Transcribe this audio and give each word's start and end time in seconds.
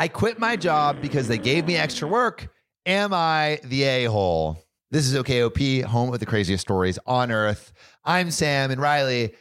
I 0.00 0.08
quit 0.08 0.38
my 0.38 0.56
job 0.56 1.02
because 1.02 1.28
they 1.28 1.36
gave 1.36 1.66
me 1.66 1.76
extra 1.76 2.08
work. 2.08 2.48
Am 2.86 3.12
I 3.12 3.60
the 3.64 3.82
a 3.82 4.04
hole? 4.06 4.56
This 4.90 5.06
is 5.06 5.14
OKOP, 5.14 5.84
home 5.84 6.14
of 6.14 6.20
the 6.20 6.24
craziest 6.24 6.62
stories 6.62 6.98
on 7.06 7.30
earth. 7.30 7.70
I'm 8.02 8.30
Sam, 8.30 8.70
and 8.70 8.80
Riley 8.80 9.34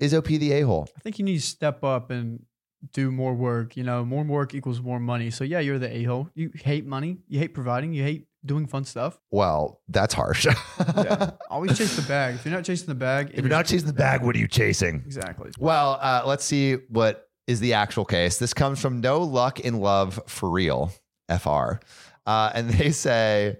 is 0.00 0.12
OP 0.12 0.24
the 0.24 0.50
a 0.50 0.62
hole. 0.62 0.88
I 0.96 1.00
think 1.02 1.20
you 1.20 1.24
need 1.24 1.36
to 1.36 1.46
step 1.46 1.84
up 1.84 2.10
and 2.10 2.44
do 2.92 3.12
more 3.12 3.34
work. 3.34 3.76
You 3.76 3.84
know, 3.84 4.04
more 4.04 4.24
work 4.24 4.52
equals 4.52 4.80
more 4.80 4.98
money. 4.98 5.30
So 5.30 5.44
yeah, 5.44 5.60
you're 5.60 5.78
the 5.78 5.94
a 5.98 6.02
hole. 6.02 6.28
You 6.34 6.50
hate 6.56 6.84
money. 6.84 7.18
You 7.28 7.38
hate 7.38 7.54
providing. 7.54 7.92
You 7.92 8.02
hate 8.02 8.26
doing 8.44 8.66
fun 8.66 8.84
stuff. 8.84 9.16
Well, 9.30 9.80
that's 9.86 10.12
harsh. 10.12 10.44
Yeah. 10.96 11.30
Always 11.48 11.78
chase 11.78 11.94
the 11.94 12.02
bag. 12.02 12.34
If 12.34 12.44
you're 12.44 12.54
not 12.54 12.64
chasing 12.64 12.88
the 12.88 12.96
bag, 12.96 13.30
if 13.32 13.42
you're 13.42 13.48
not 13.48 13.66
chasing 13.66 13.86
the 13.86 13.92
bag, 13.92 14.24
what 14.24 14.34
are 14.34 14.40
you 14.40 14.48
chasing? 14.48 15.04
exactly. 15.06 15.52
Well, 15.60 16.00
uh, 16.02 16.24
let's 16.26 16.44
see 16.44 16.78
what 16.88 17.29
is 17.50 17.58
the 17.58 17.74
actual 17.74 18.04
case. 18.04 18.38
This 18.38 18.54
comes 18.54 18.80
from 18.80 19.00
No 19.00 19.20
Luck 19.22 19.58
in 19.58 19.80
Love 19.80 20.20
for 20.26 20.48
Real, 20.48 20.92
FR. 21.28 21.80
Uh, 22.24 22.52
and 22.54 22.70
they 22.70 22.92
say, 22.92 23.56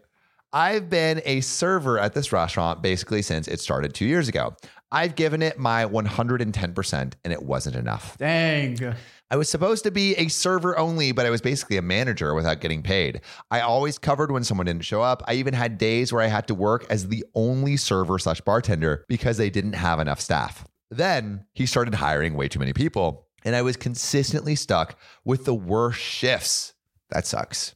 I've 0.53 0.89
been 0.89 1.21
a 1.25 1.41
server 1.41 1.99
at 1.99 2.15
this 2.15 2.33
restaurant 2.33 2.83
basically 2.83 3.23
since 3.23 3.49
it 3.49 3.61
started 3.61 3.93
two 3.93 4.07
years 4.07 4.29
ago. 4.29 4.55
I've 4.93 5.15
given 5.15 5.43
it 5.43 5.59
my 5.59 5.85
110%, 5.85 7.13
and 7.25 7.33
it 7.33 7.43
wasn't 7.43 7.77
enough. 7.77 8.17
Dang. 8.19 8.95
I 9.31 9.37
was 9.37 9.49
supposed 9.49 9.85
to 9.85 9.93
be 9.93 10.15
a 10.17 10.27
server 10.27 10.77
only, 10.77 11.13
but 11.13 11.27
I 11.27 11.31
was 11.31 11.41
basically 11.41 11.77
a 11.77 11.83
manager 11.83 12.35
without 12.35 12.61
getting 12.61 12.83
paid. 12.83 13.21
I 13.53 13.61
always 13.61 13.99
covered 13.99 14.33
when 14.33 14.43
someone 14.43 14.67
didn't 14.67 14.85
show 14.85 15.03
up. 15.03 15.23
I 15.29 15.35
even 15.35 15.55
had 15.55 15.79
days 15.79 16.13
where 16.13 16.23
I 16.23 16.27
had 16.27 16.49
to 16.49 16.55
work 16.57 16.87
as 16.91 17.07
the 17.07 17.25
only 17.37 17.77
server 17.77 18.19
slash 18.19 18.41
bartender 18.41 19.05
because 19.09 19.37
they 19.37 19.51
didn't 19.51 19.75
have 19.75 20.01
enough 20.01 20.21
staff. 20.21 20.65
Then 20.91 21.45
he 21.55 21.67
started 21.67 21.95
hiring 21.95 22.35
way 22.35 22.49
too 22.49 22.59
many 22.59 22.73
people, 22.73 23.29
and 23.45 23.57
I 23.57 23.63
was 23.63 23.77
consistently 23.77 24.55
stuck 24.55 24.99
with 25.25 25.45
the 25.45 25.55
worst 25.55 26.01
shifts. 26.01 26.75
That 27.11 27.27
sucks. 27.27 27.75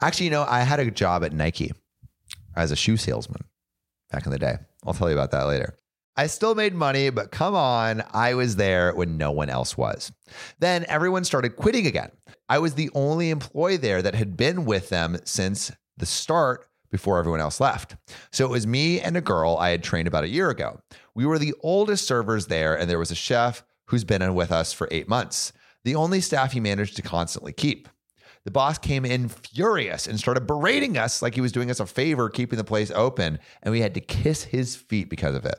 Actually, 0.00 0.26
you 0.26 0.30
know, 0.30 0.46
I 0.48 0.60
had 0.60 0.80
a 0.80 0.90
job 0.90 1.24
at 1.24 1.32
Nike 1.32 1.72
as 2.56 2.70
a 2.70 2.76
shoe 2.76 2.96
salesman 2.96 3.44
back 4.10 4.26
in 4.26 4.32
the 4.32 4.38
day. 4.38 4.56
I'll 4.86 4.94
tell 4.94 5.08
you 5.08 5.16
about 5.16 5.30
that 5.32 5.46
later. 5.46 5.74
I 6.16 6.26
still 6.26 6.54
made 6.54 6.74
money, 6.74 7.10
but 7.10 7.30
come 7.30 7.54
on, 7.54 8.02
I 8.12 8.34
was 8.34 8.56
there 8.56 8.94
when 8.94 9.16
no 9.16 9.30
one 9.30 9.48
else 9.48 9.76
was. 9.76 10.12
Then 10.58 10.84
everyone 10.88 11.24
started 11.24 11.56
quitting 11.56 11.86
again. 11.86 12.10
I 12.48 12.58
was 12.58 12.74
the 12.74 12.90
only 12.94 13.30
employee 13.30 13.76
there 13.76 14.02
that 14.02 14.14
had 14.14 14.36
been 14.36 14.64
with 14.64 14.88
them 14.88 15.18
since 15.24 15.70
the 15.96 16.06
start 16.06 16.66
before 16.90 17.18
everyone 17.18 17.40
else 17.40 17.60
left. 17.60 17.96
So 18.32 18.44
it 18.44 18.50
was 18.50 18.66
me 18.66 19.00
and 19.00 19.16
a 19.16 19.20
girl 19.20 19.56
I 19.56 19.70
had 19.70 19.82
trained 19.82 20.08
about 20.08 20.24
a 20.24 20.28
year 20.28 20.50
ago. 20.50 20.80
We 21.14 21.24
were 21.24 21.38
the 21.38 21.54
oldest 21.60 22.06
servers 22.06 22.46
there, 22.46 22.76
and 22.76 22.90
there 22.90 22.98
was 22.98 23.12
a 23.12 23.16
chef 23.16 23.62
who's 23.90 24.04
been 24.04 24.34
with 24.34 24.52
us 24.52 24.72
for 24.72 24.88
eight 24.92 25.08
months, 25.08 25.52
the 25.84 25.96
only 25.96 26.20
staff 26.20 26.52
he 26.52 26.60
managed 26.60 26.94
to 26.96 27.02
constantly 27.02 27.52
keep. 27.52 27.88
The 28.44 28.50
boss 28.50 28.78
came 28.78 29.04
in 29.04 29.28
furious 29.28 30.06
and 30.06 30.18
started 30.18 30.46
berating 30.46 30.96
us 30.96 31.20
like 31.20 31.34
he 31.34 31.40
was 31.40 31.52
doing 31.52 31.70
us 31.70 31.80
a 31.80 31.86
favor 31.86 32.30
keeping 32.30 32.56
the 32.56 32.64
place 32.64 32.92
open, 32.92 33.38
and 33.62 33.72
we 33.72 33.80
had 33.80 33.94
to 33.94 34.00
kiss 34.00 34.44
his 34.44 34.76
feet 34.76 35.10
because 35.10 35.34
of 35.34 35.44
it. 35.44 35.56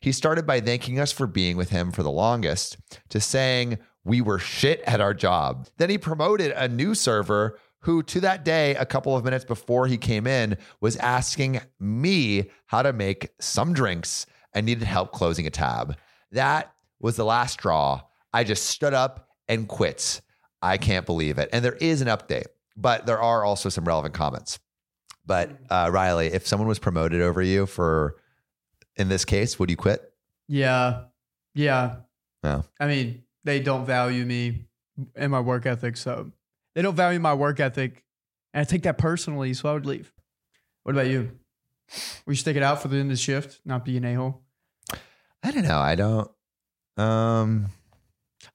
He 0.00 0.12
started 0.12 0.46
by 0.46 0.60
thanking 0.60 1.00
us 1.00 1.10
for 1.10 1.26
being 1.26 1.56
with 1.56 1.70
him 1.70 1.90
for 1.90 2.02
the 2.02 2.10
longest, 2.10 2.76
to 3.08 3.20
saying 3.20 3.78
we 4.04 4.20
were 4.20 4.38
shit 4.38 4.82
at 4.86 5.00
our 5.00 5.14
job. 5.14 5.66
Then 5.78 5.90
he 5.90 5.98
promoted 5.98 6.52
a 6.52 6.68
new 6.68 6.94
server 6.94 7.58
who, 7.80 8.02
to 8.02 8.20
that 8.20 8.44
day, 8.44 8.74
a 8.74 8.84
couple 8.84 9.16
of 9.16 9.24
minutes 9.24 9.46
before 9.46 9.86
he 9.86 9.96
came 9.96 10.26
in, 10.26 10.58
was 10.82 10.96
asking 10.96 11.60
me 11.78 12.50
how 12.66 12.82
to 12.82 12.92
make 12.92 13.30
some 13.40 13.72
drinks 13.72 14.26
and 14.52 14.66
needed 14.66 14.84
help 14.84 15.12
closing 15.12 15.46
a 15.46 15.50
tab. 15.50 15.96
That 16.30 16.72
was 17.00 17.16
the 17.16 17.24
last 17.24 17.54
straw. 17.54 18.02
I 18.32 18.44
just 18.44 18.66
stood 18.66 18.94
up 18.94 19.28
and 19.48 19.66
quit. 19.66 20.20
I 20.62 20.76
can't 20.76 21.06
believe 21.06 21.38
it. 21.38 21.48
And 21.52 21.64
there 21.64 21.74
is 21.74 22.00
an 22.00 22.08
update, 22.08 22.46
but 22.76 23.06
there 23.06 23.20
are 23.20 23.44
also 23.44 23.68
some 23.68 23.84
relevant 23.84 24.14
comments. 24.14 24.58
But 25.26 25.50
uh, 25.70 25.90
Riley, 25.92 26.28
if 26.28 26.46
someone 26.46 26.68
was 26.68 26.78
promoted 26.78 27.20
over 27.20 27.42
you 27.42 27.66
for, 27.66 28.16
in 28.96 29.08
this 29.08 29.24
case, 29.24 29.58
would 29.58 29.70
you 29.70 29.76
quit? 29.76 30.12
Yeah. 30.48 31.04
Yeah. 31.54 31.96
No. 32.42 32.64
I 32.78 32.86
mean, 32.86 33.22
they 33.44 33.60
don't 33.60 33.86
value 33.86 34.24
me 34.24 34.66
and 35.14 35.30
my 35.30 35.40
work 35.40 35.66
ethic. 35.66 35.96
So 35.96 36.30
they 36.74 36.82
don't 36.82 36.96
value 36.96 37.20
my 37.20 37.34
work 37.34 37.60
ethic. 37.60 38.04
And 38.52 38.62
I 38.62 38.64
take 38.64 38.82
that 38.82 38.98
personally. 38.98 39.54
So 39.54 39.68
I 39.68 39.72
would 39.72 39.86
leave. 39.86 40.12
What 40.82 40.94
about 40.94 41.06
you? 41.06 41.30
Would 42.26 42.32
you 42.32 42.36
stick 42.36 42.56
it 42.56 42.62
out 42.62 42.82
for 42.82 42.88
the 42.88 42.96
end 42.96 43.10
of 43.10 43.16
the 43.16 43.22
shift, 43.22 43.60
not 43.64 43.84
be 43.84 43.96
an 43.96 44.04
a 44.04 44.14
hole? 44.14 44.42
I 45.42 45.50
don't 45.50 45.64
know. 45.64 45.78
I 45.78 45.94
don't. 45.94 46.30
Um. 46.96 47.66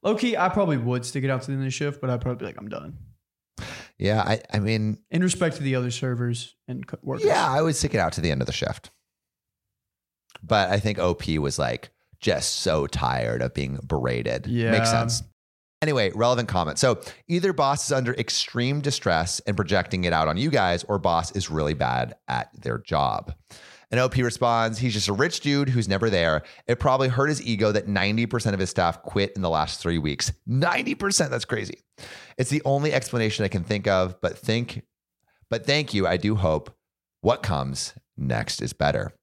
Low 0.03 0.15
key, 0.15 0.37
I 0.37 0.49
probably 0.49 0.77
would 0.77 1.05
stick 1.05 1.23
it 1.23 1.29
out 1.29 1.41
to 1.41 1.47
the 1.47 1.53
end 1.53 1.61
of 1.61 1.65
the 1.65 1.71
shift, 1.71 2.01
but 2.01 2.09
I'd 2.09 2.21
probably 2.21 2.39
be 2.39 2.45
like, 2.45 2.57
I'm 2.59 2.69
done. 2.69 2.97
Yeah. 3.97 4.21
I. 4.21 4.41
I 4.53 4.59
mean. 4.59 4.99
In 5.11 5.21
respect 5.21 5.57
to 5.57 5.63
the 5.63 5.75
other 5.75 5.91
servers 5.91 6.55
and 6.67 6.85
co- 6.85 6.99
workers. 7.01 7.25
Yeah. 7.25 7.47
I 7.47 7.61
would 7.61 7.75
stick 7.75 7.93
it 7.93 7.99
out 7.99 8.13
to 8.13 8.21
the 8.21 8.31
end 8.31 8.41
of 8.41 8.47
the 8.47 8.53
shift. 8.53 8.91
But 10.43 10.69
I 10.69 10.79
think 10.79 10.99
OP 10.99 11.27
was 11.39 11.57
like 11.57 11.89
just 12.19 12.55
so 12.55 12.87
tired 12.87 13.41
of 13.41 13.53
being 13.53 13.79
berated. 13.85 14.47
Yeah. 14.47 14.71
Makes 14.71 14.91
sense. 14.91 15.23
Anyway, 15.81 16.11
relevant 16.15 16.47
comment. 16.47 16.79
So 16.79 16.99
either 17.27 17.53
boss 17.53 17.85
is 17.85 17.91
under 17.91 18.13
extreme 18.15 18.81
distress 18.81 19.39
and 19.41 19.55
projecting 19.55 20.05
it 20.05 20.13
out 20.13 20.27
on 20.27 20.37
you 20.37 20.49
guys, 20.49 20.83
or 20.85 20.97
boss 20.97 21.31
is 21.33 21.51
really 21.51 21.73
bad 21.73 22.15
at 22.27 22.49
their 22.59 22.79
job. 22.79 23.33
And 23.95 24.01
OP 24.01 24.17
responds, 24.17 24.77
he's 24.77 24.91
just 24.91 25.07
a 25.07 25.13
rich 25.13 25.39
dude 25.39 25.69
who's 25.69 25.87
never 25.87 26.09
there. 26.09 26.43
It 26.67 26.81
probably 26.81 27.07
hurt 27.07 27.27
his 27.27 27.41
ego 27.41 27.71
that 27.71 27.87
90% 27.87 28.51
of 28.51 28.59
his 28.59 28.69
staff 28.69 29.01
quit 29.03 29.31
in 29.37 29.41
the 29.41 29.49
last 29.49 29.79
three 29.79 29.99
weeks. 29.99 30.33
90%, 30.49 31.29
that's 31.29 31.45
crazy. 31.45 31.79
It's 32.37 32.49
the 32.49 32.61
only 32.65 32.91
explanation 32.91 33.45
I 33.45 33.47
can 33.47 33.63
think 33.63 33.87
of, 33.87 34.19
but 34.19 34.37
think, 34.37 34.81
but 35.49 35.65
thank 35.65 35.93
you. 35.93 36.05
I 36.05 36.17
do 36.17 36.35
hope 36.35 36.75
what 37.21 37.41
comes 37.41 37.93
next 38.17 38.61
is 38.61 38.73
better. 38.73 39.13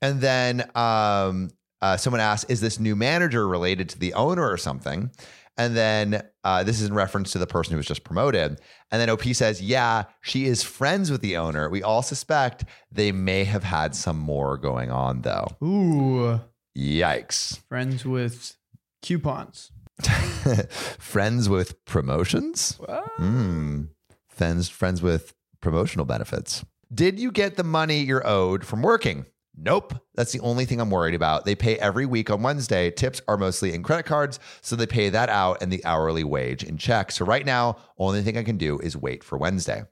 And 0.00 0.22
then 0.22 0.70
um, 0.74 1.50
uh, 1.82 1.98
someone 1.98 2.22
asked, 2.22 2.50
is 2.50 2.62
this 2.62 2.80
new 2.80 2.96
manager 2.96 3.46
related 3.46 3.90
to 3.90 3.98
the 3.98 4.14
owner 4.14 4.50
or 4.50 4.56
something? 4.56 5.10
And 5.58 5.76
then 5.76 6.22
uh, 6.44 6.62
this 6.62 6.80
is 6.80 6.88
in 6.88 6.94
reference 6.94 7.32
to 7.32 7.38
the 7.38 7.46
person 7.46 7.72
who 7.72 7.78
was 7.78 7.86
just 7.86 8.04
promoted. 8.04 8.60
And 8.92 9.00
then 9.00 9.10
OP 9.10 9.24
says, 9.24 9.60
yeah, 9.60 10.04
she 10.22 10.46
is 10.46 10.62
friends 10.62 11.10
with 11.10 11.20
the 11.20 11.36
owner. 11.36 11.68
We 11.68 11.82
all 11.82 12.00
suspect 12.02 12.64
they 12.92 13.10
may 13.10 13.42
have 13.44 13.64
had 13.64 13.94
some 13.96 14.18
more 14.18 14.56
going 14.56 14.92
on, 14.92 15.22
though. 15.22 15.48
Ooh, 15.62 16.40
Yikes. 16.76 17.60
friends 17.68 18.04
with 18.04 18.56
coupons. 19.02 19.72
friends 20.98 21.48
with 21.48 21.84
promotions? 21.84 22.78
Hmm. 23.16 23.86
Friends, 24.28 24.68
friends 24.68 25.02
with 25.02 25.34
promotional 25.60 26.06
benefits. 26.06 26.64
Did 26.94 27.18
you 27.18 27.32
get 27.32 27.56
the 27.56 27.64
money 27.64 28.00
you're 28.00 28.26
owed 28.26 28.64
from 28.64 28.82
working? 28.82 29.26
Nope. 29.60 29.94
That's 30.14 30.30
the 30.30 30.40
only 30.40 30.64
thing 30.64 30.80
I'm 30.80 30.90
worried 30.90 31.16
about. 31.16 31.44
They 31.44 31.56
pay 31.56 31.76
every 31.78 32.06
week 32.06 32.30
on 32.30 32.42
Wednesday. 32.42 32.92
Tips 32.92 33.20
are 33.26 33.36
mostly 33.36 33.74
in 33.74 33.82
credit 33.82 34.06
cards, 34.06 34.38
so 34.60 34.76
they 34.76 34.86
pay 34.86 35.08
that 35.08 35.28
out 35.28 35.60
and 35.60 35.72
the 35.72 35.84
hourly 35.84 36.22
wage 36.22 36.62
in 36.62 36.78
check. 36.78 37.10
So 37.10 37.24
right 37.24 37.44
now, 37.44 37.76
only 37.98 38.22
thing 38.22 38.38
I 38.38 38.44
can 38.44 38.56
do 38.56 38.78
is 38.78 38.96
wait 38.96 39.24
for 39.24 39.36
Wednesday. 39.36 39.82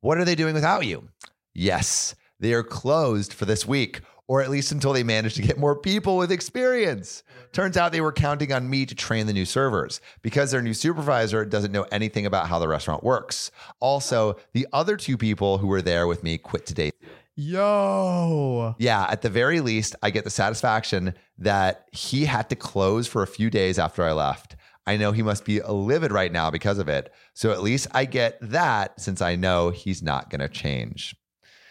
What 0.00 0.18
are 0.18 0.24
they 0.24 0.34
doing 0.34 0.54
without 0.54 0.84
you? 0.84 1.08
Yes, 1.54 2.16
they 2.40 2.52
are 2.54 2.64
closed 2.64 3.32
for 3.32 3.44
this 3.44 3.66
week, 3.66 4.00
or 4.26 4.42
at 4.42 4.50
least 4.50 4.72
until 4.72 4.92
they 4.92 5.04
manage 5.04 5.34
to 5.34 5.42
get 5.42 5.58
more 5.58 5.76
people 5.76 6.16
with 6.16 6.32
experience. 6.32 7.22
Turns 7.52 7.76
out 7.76 7.92
they 7.92 8.00
were 8.00 8.12
counting 8.12 8.52
on 8.52 8.68
me 8.68 8.84
to 8.84 8.94
train 8.94 9.26
the 9.26 9.32
new 9.32 9.44
servers 9.44 10.00
because 10.22 10.50
their 10.50 10.60
new 10.60 10.74
supervisor 10.74 11.44
doesn't 11.44 11.72
know 11.72 11.86
anything 11.92 12.26
about 12.26 12.48
how 12.48 12.58
the 12.58 12.68
restaurant 12.68 13.04
works. 13.04 13.52
Also, 13.78 14.36
the 14.52 14.66
other 14.72 14.96
two 14.96 15.16
people 15.16 15.58
who 15.58 15.68
were 15.68 15.82
there 15.82 16.08
with 16.08 16.24
me 16.24 16.36
quit 16.36 16.66
today. 16.66 16.90
Yo. 17.36 18.74
Yeah, 18.78 19.06
at 19.10 19.22
the 19.22 19.28
very 19.30 19.60
least, 19.60 19.94
I 20.02 20.10
get 20.10 20.24
the 20.24 20.30
satisfaction 20.30 21.14
that 21.38 21.86
he 21.92 22.24
had 22.24 22.48
to 22.50 22.56
close 22.56 23.06
for 23.06 23.22
a 23.22 23.26
few 23.26 23.50
days 23.50 23.78
after 23.78 24.02
I 24.02 24.12
left. 24.12 24.56
I 24.86 24.96
know 24.96 25.12
he 25.12 25.22
must 25.22 25.44
be 25.44 25.60
livid 25.60 26.12
right 26.12 26.30
now 26.32 26.50
because 26.50 26.78
of 26.78 26.88
it. 26.88 27.12
So 27.34 27.50
at 27.52 27.62
least 27.62 27.88
I 27.92 28.04
get 28.04 28.38
that 28.40 29.00
since 29.00 29.20
I 29.20 29.36
know 29.36 29.70
he's 29.70 30.02
not 30.02 30.30
going 30.30 30.40
to 30.40 30.48
change. 30.48 31.14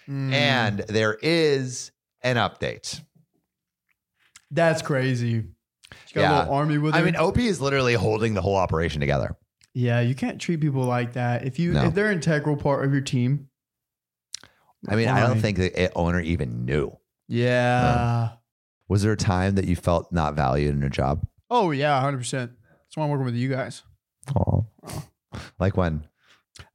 Mm, 0.08 0.34
And 0.34 0.80
there 0.82 1.18
is 1.22 1.92
an 2.22 2.36
update. 2.36 3.02
that's 4.52 4.82
crazy. 4.82 5.46
She 6.06 6.16
got 6.16 6.22
Yeah. 6.22 6.32
a 6.32 6.40
little 6.42 6.54
army 6.54 6.78
with 6.78 6.94
her. 6.94 7.00
I 7.00 7.04
mean, 7.04 7.16
OP 7.16 7.38
is 7.48 7.60
literally 7.60 7.94
holding 7.96 8.34
the 8.34 8.42
whole 8.42 8.56
operation 8.56 9.00
together. 9.00 9.36
yeah, 9.74 10.00
you 10.00 10.16
can't 10.16 10.40
treat 10.40 10.62
people 10.62 10.84
like 10.86 11.14
that. 11.14 11.46
If 11.46 11.60
you 11.60 11.74
No. 11.74 11.84
if 11.86 11.94
they're 11.94 12.10
an 12.10 12.16
integral 12.16 12.56
part 12.56 12.86
of 12.86 12.92
your 12.94 13.02
team. 13.02 13.50
I 14.88 14.96
mean, 14.96 15.08
I 15.08 15.20
don't 15.22 15.40
think 15.40 15.58
the 15.58 15.92
owner 15.96 16.20
even 16.20 16.66
knew. 16.66 16.98
Yeah. 17.28 18.32
Was 18.88 19.02
there 19.02 19.12
a 19.14 19.18
time 19.18 19.56
that 19.56 19.66
you 19.66 19.76
felt 19.76 20.12
not 20.12 20.36
valued 20.36 20.76
in 20.76 20.84
a 20.84 20.90
job? 20.90 21.26
Oh 21.50 21.72
yeah, 21.72 22.00
hundred 22.00 22.20
percent. 22.20 22.52
That's 22.84 22.96
why 22.98 23.04
I'm 23.04 23.10
working 23.10 23.26
with 23.26 23.36
you 23.36 23.50
guys. 23.50 23.84
Oh, 24.40 24.68
like 25.60 25.76
when? 25.78 26.06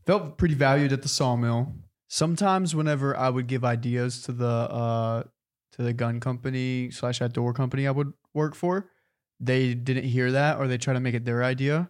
Felt 0.07 0.39
pretty 0.39 0.55
valued 0.55 0.93
at 0.93 1.03
the 1.03 1.09
sawmill. 1.09 1.75
Sometimes 2.09 2.75
whenever 2.75 3.17
I 3.17 3.29
would 3.31 3.47
give 3.47 3.65
ideas 3.65 4.23
to 4.23 4.33
the 4.33 4.47
uh 4.47 5.23
to 5.73 5.83
the 5.83 5.93
gun 5.93 6.19
company 6.19 6.91
slash 6.91 7.23
outdoor 7.23 7.53
company 7.53 7.87
I 7.87 7.93
would 7.93 8.13
work 8.35 8.55
for, 8.57 8.91
they 9.39 9.75
didn't 9.75 10.05
hear 10.05 10.33
that 10.33 10.59
or 10.59 10.67
they 10.67 10.79
try 10.79 10.95
to 10.95 11.01
make 11.01 11.15
it 11.15 11.25
their 11.25 11.45
idea. 11.45 11.89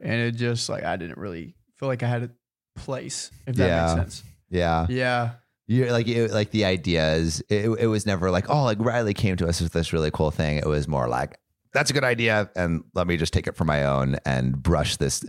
and 0.00 0.20
it 0.20 0.32
just 0.36 0.68
like 0.68 0.84
I 0.84 0.96
didn't 0.96 1.18
really 1.18 1.56
feel 1.76 1.88
like 1.88 2.02
I 2.04 2.08
had 2.08 2.22
a 2.22 2.30
place. 2.78 3.30
If 3.46 3.56
that 3.56 3.66
Yeah. 3.66 3.82
makes 3.86 4.00
sense. 4.00 4.24
Yeah. 4.50 4.86
Yeah. 4.88 5.30
You 5.68 5.86
like 5.86 6.06
it, 6.08 6.30
like 6.30 6.50
the 6.50 6.64
idea 6.64 7.14
is 7.14 7.42
it, 7.48 7.68
it 7.68 7.86
was 7.88 8.06
never 8.06 8.30
like 8.30 8.48
oh 8.48 8.64
like 8.64 8.78
Riley 8.78 9.14
came 9.14 9.36
to 9.36 9.48
us 9.48 9.60
with 9.60 9.72
this 9.72 9.92
really 9.92 10.10
cool 10.12 10.30
thing. 10.30 10.58
It 10.58 10.66
was 10.66 10.86
more 10.86 11.08
like 11.08 11.38
that's 11.72 11.90
a 11.90 11.92
good 11.92 12.04
idea 12.04 12.50
and 12.56 12.84
let 12.94 13.06
me 13.06 13.16
just 13.16 13.32
take 13.32 13.46
it 13.46 13.56
for 13.56 13.64
my 13.64 13.84
own 13.84 14.16
and 14.24 14.62
brush 14.62 14.96
this 14.96 15.24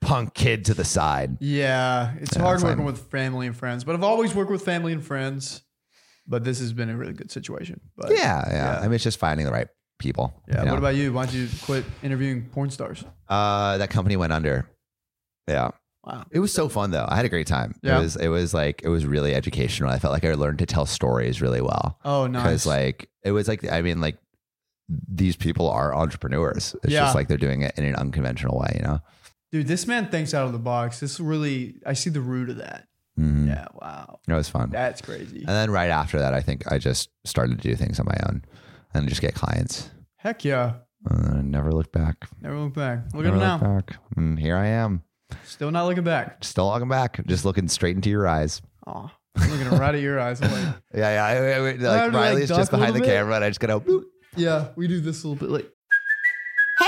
punk 0.00 0.34
kid 0.34 0.64
to 0.66 0.74
the 0.74 0.84
side. 0.84 1.38
Yeah, 1.40 2.12
it's 2.20 2.36
Yeah, 2.36 2.42
hard 2.42 2.62
working 2.62 2.76
fine. 2.78 2.86
with 2.86 2.98
family 3.10 3.46
and 3.46 3.56
friends, 3.56 3.82
but 3.82 3.94
I've 3.94 4.04
always 4.04 4.34
worked 4.34 4.50
with 4.50 4.62
family 4.62 4.92
and 4.92 5.04
friends. 5.04 5.62
But 6.30 6.44
this 6.44 6.60
has 6.60 6.74
been 6.74 6.90
a 6.90 6.96
really 6.96 7.14
good 7.14 7.30
situation. 7.30 7.80
But 7.96 8.10
Yeah, 8.10 8.16
yeah. 8.18 8.52
Yeah. 8.52 8.78
I 8.80 8.82
mean, 8.82 8.92
it's 8.92 9.02
just 9.04 9.18
finding 9.18 9.46
the 9.46 9.52
right 9.52 9.68
people. 9.98 10.42
yeah. 10.46 10.58
you 10.60 10.64
know? 10.66 10.72
What 10.72 10.78
about 10.78 10.94
you? 10.94 11.10
Why'd 11.10 11.32
you 11.32 11.48
quit 11.62 11.86
interviewing 12.02 12.44
porn 12.52 12.68
stars? 12.68 13.02
uh, 13.28 13.78
that 13.78 13.88
company 13.88 14.16
went 14.16 14.34
under. 14.34 14.68
Yeah, 15.48 15.70
Wow. 16.08 16.24
it 16.30 16.38
was 16.40 16.52
so 16.52 16.68
fun 16.68 16.90
though. 16.90 17.06
I 17.08 17.16
had 17.16 17.24
a 17.26 17.28
great 17.28 17.46
time. 17.46 17.74
Yeah. 17.82 17.98
It 17.98 18.02
was 18.02 18.16
it 18.16 18.28
was 18.28 18.54
like 18.54 18.80
it 18.82 18.88
was 18.88 19.04
really 19.06 19.34
educational. 19.34 19.90
I 19.90 19.98
felt 19.98 20.12
like 20.12 20.24
I 20.24 20.32
learned 20.34 20.58
to 20.60 20.66
tell 20.66 20.86
stories 20.86 21.40
really 21.42 21.60
well 21.60 21.98
Oh, 22.04 22.26
nice. 22.26 22.42
because 22.42 22.66
like 22.66 23.10
it 23.22 23.32
was 23.32 23.46
like 23.46 23.70
I 23.70 23.82
mean 23.82 24.00
like 24.00 24.16
these 24.88 25.36
people 25.36 25.68
are 25.68 25.94
entrepreneurs. 25.94 26.74
It's 26.82 26.92
Yeah. 26.92 27.00
just 27.02 27.14
like 27.14 27.28
they're 27.28 27.36
doing 27.36 27.62
it 27.62 27.74
in 27.76 27.84
an 27.84 27.94
unconventional 27.94 28.58
way. 28.58 28.72
You 28.76 28.82
know. 28.82 29.00
Dude, 29.52 29.66
this 29.66 29.86
man 29.86 30.08
thinks 30.08 30.32
out 30.34 30.46
of 30.46 30.52
the 30.52 30.58
box. 30.58 31.00
This 31.00 31.20
really, 31.20 31.76
I 31.86 31.92
see 31.94 32.10
the 32.10 32.20
root 32.20 32.50
of 32.50 32.56
that. 32.56 32.86
Mhm. 33.18 33.48
Yeah. 33.48 33.66
Wow. 33.74 34.20
It 34.28 34.32
was 34.34 34.48
fun. 34.48 34.70
That's 34.70 35.00
crazy. 35.02 35.38
And 35.38 35.48
then 35.48 35.70
right 35.70 35.90
after 35.90 36.18
that, 36.20 36.34
I 36.34 36.40
think 36.40 36.70
I 36.70 36.78
just 36.78 37.10
started 37.24 37.60
to 37.60 37.68
do 37.68 37.74
things 37.74 37.98
on 37.98 38.06
my 38.06 38.16
own 38.28 38.44
and 38.94 39.08
just 39.08 39.20
get 39.20 39.34
clients. 39.34 39.90
Heck 40.16 40.44
yeah. 40.44 40.74
And 41.06 41.38
I 41.38 41.40
never 41.42 41.72
looked 41.72 41.92
back. 41.92 42.26
Never 42.40 42.58
look 42.58 42.74
back. 42.74 43.04
Look 43.14 43.24
Never 43.24 43.28
at 43.28 43.32
him 43.34 43.38
now. 43.40 43.58
back. 43.58 43.96
And 44.16 44.38
here 44.38 44.56
I 44.56 44.66
am, 44.68 45.02
Still 45.44 45.70
not 45.70 45.86
looking 45.86 46.04
back. 46.04 46.42
still 46.44 46.66
looking 46.68 46.88
back, 46.88 47.24
just 47.26 47.44
looking 47.44 47.68
straight 47.68 47.96
into 47.96 48.10
your 48.10 48.26
eyes. 48.26 48.62
Oh, 48.86 49.10
looking 49.36 49.68
right 49.78 49.94
at 49.94 50.00
your 50.00 50.18
eyes. 50.20 50.40
I'm 50.40 50.50
like, 50.52 50.74
Yeah, 50.94 51.10
yeah. 51.14 51.24
I, 51.24 51.32
I, 51.32 51.54
I- 51.56 51.60
like 51.60 51.78
to, 52.12 52.16
like, 52.16 52.46
just 52.48 52.70
behind 52.70 52.94
the 52.94 53.00
bit? 53.00 53.08
camera, 53.08 53.34
and 53.36 53.44
I 53.44 53.50
just 53.50 53.60
gotta. 53.60 53.80
Boop. 53.80 54.04
yeah, 54.36 54.68
we 54.76 54.88
do 54.88 55.00
this 55.00 55.24
a 55.24 55.28
little 55.28 55.46
bit 55.46 55.52
like. 55.52 55.70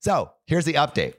So 0.00 0.32
here's 0.46 0.64
the 0.64 0.74
update. 0.74 1.14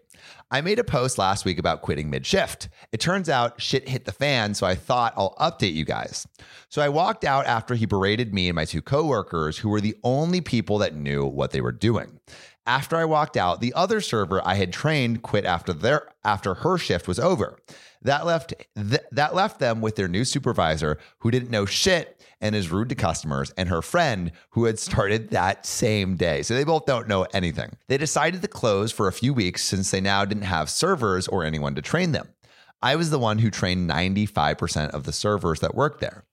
I 0.52 0.62
made 0.62 0.80
a 0.80 0.84
post 0.84 1.18
last 1.18 1.46
week 1.46 1.60
about 1.60 1.81
quitting 1.81 2.10
mid 2.10 2.26
shift. 2.26 2.70
It 2.92 3.00
turns 3.00 3.30
out 3.30 3.62
shit 3.62 3.88
hit 3.88 4.06
the 4.06 4.12
fan, 4.12 4.54
so 4.54 4.66
I 4.66 4.76
thought 4.76 5.14
I'll 5.16 5.36
update 5.36 5.74
you 5.74 5.86
guys. 5.86 6.28
So 6.70 6.81
I 6.81 6.90
walked 6.90 7.24
out 7.24 7.46
after 7.46 7.76
he 7.76 7.86
berated 7.86 8.34
me 8.34 8.48
and 8.48 8.56
my 8.56 8.66
two 8.66 8.81
coworkers, 8.81 9.60
who 9.60 9.70
were 9.70 9.81
the 9.81 9.96
only 10.04 10.42
people 10.42 10.80
that 10.80 10.96
knew 10.96 11.26
what 11.26 11.52
they 11.52 11.62
were 11.62 11.72
doing. 11.72 12.20
After 12.66 12.96
I 12.98 13.06
walked 13.06 13.38
out, 13.38 13.62
the 13.62 13.74
other 13.74 14.02
server 14.02 14.46
I 14.46 14.56
had 14.56 14.74
trained 14.74 15.22
quit 15.22 15.46
after 15.46 15.74
their 15.74 16.10
after 16.24 16.56
her 16.56 16.78
shift 16.78 17.08
was 17.08 17.20
over. 17.20 17.60
That 18.02 18.26
left 18.26 18.54
th- 18.76 19.02
that 19.12 19.36
left 19.36 19.60
them 19.60 19.81
with 19.81 19.96
their 19.96 20.08
new 20.08 20.26
supervisor 20.26 20.98
who 21.20 21.31
didn't 21.31 21.52
know 21.52 21.66
shit 21.66 22.19
and 22.42 22.56
is 22.56 22.72
rude 22.72 22.90
to 22.90 22.96
customers 22.96 23.52
and 23.58 23.70
her 23.70 23.82
friend 23.82 24.32
who 24.52 24.66
had 24.66 24.80
started 24.80 25.30
that 25.30 25.66
same 25.66 26.16
day. 26.16 26.42
So 26.42 26.54
they 26.54 26.64
both 26.64 26.86
don't 26.86 27.08
know 27.08 27.28
anything. 27.34 27.78
They 27.88 27.98
decided 27.98 28.42
to 28.42 28.48
close 28.48 28.92
for 28.92 29.08
a 29.08 29.14
few 29.14 29.34
weeks 29.34 29.64
since 29.64 29.92
they 29.92 30.02
now 30.02 30.26
didn't 30.26 30.44
have 30.44 30.70
servers 30.70 31.28
or 31.28 31.44
anyone 31.44 31.76
to 31.76 31.82
train 31.82 32.12
them. 32.12 32.30
I 32.82 32.96
was 32.96 33.10
the 33.10 33.20
one 33.20 33.40
who 33.40 33.52
trained 33.52 33.90
95% 33.90 34.92
of 34.92 35.04
the 35.04 35.12
servers 35.12 35.60
that 35.60 35.76
worked 35.76 36.00
there. 36.00 36.24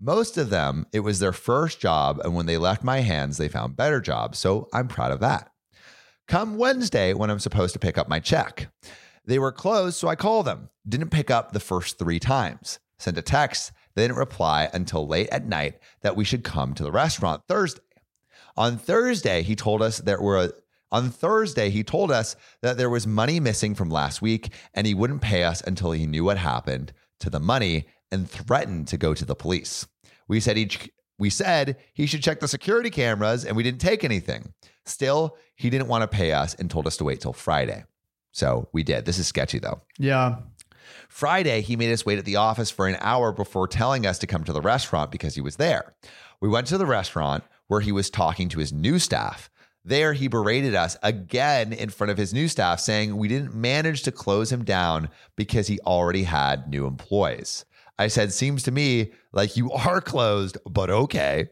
Most 0.00 0.36
of 0.36 0.50
them, 0.50 0.86
it 0.92 1.00
was 1.00 1.20
their 1.20 1.32
first 1.32 1.78
job, 1.78 2.20
and 2.24 2.34
when 2.34 2.46
they 2.46 2.58
left 2.58 2.82
my 2.82 3.00
hands, 3.00 3.36
they 3.36 3.48
found 3.48 3.76
better 3.76 4.00
jobs. 4.00 4.38
So 4.40 4.68
I'm 4.72 4.88
proud 4.88 5.12
of 5.12 5.20
that. 5.20 5.52
Come 6.26 6.56
Wednesday, 6.56 7.14
when 7.14 7.30
I'm 7.30 7.38
supposed 7.38 7.72
to 7.74 7.78
pick 7.78 7.96
up 7.96 8.08
my 8.08 8.18
check, 8.18 8.68
they 9.24 9.38
were 9.38 9.52
closed, 9.52 9.96
so 9.96 10.08
I 10.08 10.16
call 10.16 10.42
them. 10.42 10.70
Didn't 10.88 11.10
pick 11.10 11.30
up 11.30 11.52
the 11.52 11.60
first 11.60 11.98
three 11.98 12.18
times. 12.18 12.80
Sent 12.98 13.16
a 13.16 13.22
text, 13.22 13.70
they 13.94 14.02
didn't 14.02 14.16
reply 14.16 14.68
until 14.72 15.06
late 15.06 15.28
at 15.30 15.46
night 15.46 15.78
that 16.00 16.16
we 16.16 16.24
should 16.24 16.44
come 16.44 16.74
to 16.74 16.82
the 16.82 16.92
restaurant 16.92 17.42
Thursday. 17.48 17.80
On 18.56 18.76
Thursday, 18.76 19.42
he 19.42 19.56
told 19.56 19.82
us 19.82 19.98
there 19.98 20.20
were 20.20 20.52
on 20.90 21.08
Thursday, 21.08 21.70
he 21.70 21.82
told 21.82 22.12
us 22.12 22.36
that 22.60 22.76
there 22.76 22.90
was 22.90 23.06
money 23.06 23.40
missing 23.40 23.74
from 23.74 23.88
last 23.88 24.20
week 24.20 24.52
and 24.74 24.86
he 24.86 24.92
wouldn't 24.92 25.22
pay 25.22 25.42
us 25.42 25.62
until 25.62 25.92
he 25.92 26.06
knew 26.06 26.22
what 26.22 26.36
happened 26.36 26.92
to 27.20 27.30
the 27.30 27.40
money 27.40 27.86
and 28.10 28.28
threatened 28.28 28.88
to 28.88 28.98
go 28.98 29.14
to 29.14 29.24
the 29.24 29.34
police. 29.34 29.86
We 30.28 30.38
said 30.38 30.58
he 30.58 30.70
we 31.18 31.30
said 31.30 31.78
he 31.94 32.06
should 32.06 32.22
check 32.22 32.40
the 32.40 32.48
security 32.48 32.90
cameras 32.90 33.44
and 33.44 33.56
we 33.56 33.62
didn't 33.62 33.80
take 33.80 34.04
anything. 34.04 34.52
Still, 34.84 35.36
he 35.54 35.70
didn't 35.70 35.88
want 35.88 36.02
to 36.02 36.08
pay 36.08 36.32
us 36.32 36.54
and 36.54 36.70
told 36.70 36.86
us 36.86 36.96
to 36.98 37.04
wait 37.04 37.20
till 37.20 37.32
Friday. 37.32 37.84
So 38.32 38.68
we 38.72 38.82
did. 38.82 39.04
This 39.06 39.18
is 39.18 39.26
sketchy 39.26 39.60
though. 39.60 39.80
Yeah. 39.98 40.36
Friday, 41.08 41.60
he 41.60 41.76
made 41.76 41.92
us 41.92 42.06
wait 42.06 42.18
at 42.18 42.24
the 42.24 42.36
office 42.36 42.70
for 42.70 42.86
an 42.86 42.96
hour 43.00 43.32
before 43.32 43.68
telling 43.68 44.06
us 44.06 44.18
to 44.18 44.26
come 44.26 44.44
to 44.44 44.52
the 44.52 44.60
restaurant 44.60 45.10
because 45.10 45.34
he 45.34 45.40
was 45.40 45.56
there. 45.56 45.94
We 46.40 46.48
went 46.48 46.66
to 46.68 46.78
the 46.78 46.86
restaurant 46.86 47.44
where 47.68 47.80
he 47.80 47.92
was 47.92 48.10
talking 48.10 48.48
to 48.50 48.58
his 48.58 48.72
new 48.72 48.98
staff. 48.98 49.50
There, 49.84 50.12
he 50.12 50.28
berated 50.28 50.74
us 50.74 50.96
again 51.02 51.72
in 51.72 51.90
front 51.90 52.10
of 52.10 52.18
his 52.18 52.32
new 52.32 52.46
staff, 52.46 52.78
saying 52.80 53.16
we 53.16 53.28
didn't 53.28 53.54
manage 53.54 54.02
to 54.02 54.12
close 54.12 54.52
him 54.52 54.64
down 54.64 55.08
because 55.36 55.66
he 55.66 55.80
already 55.80 56.22
had 56.22 56.68
new 56.68 56.86
employees. 56.86 57.64
I 57.98 58.08
said, 58.08 58.32
Seems 58.32 58.62
to 58.64 58.70
me 58.70 59.12
like 59.32 59.56
you 59.56 59.72
are 59.72 60.00
closed, 60.00 60.58
but 60.64 60.90
okay. 60.90 61.48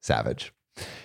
Savage. 0.00 0.52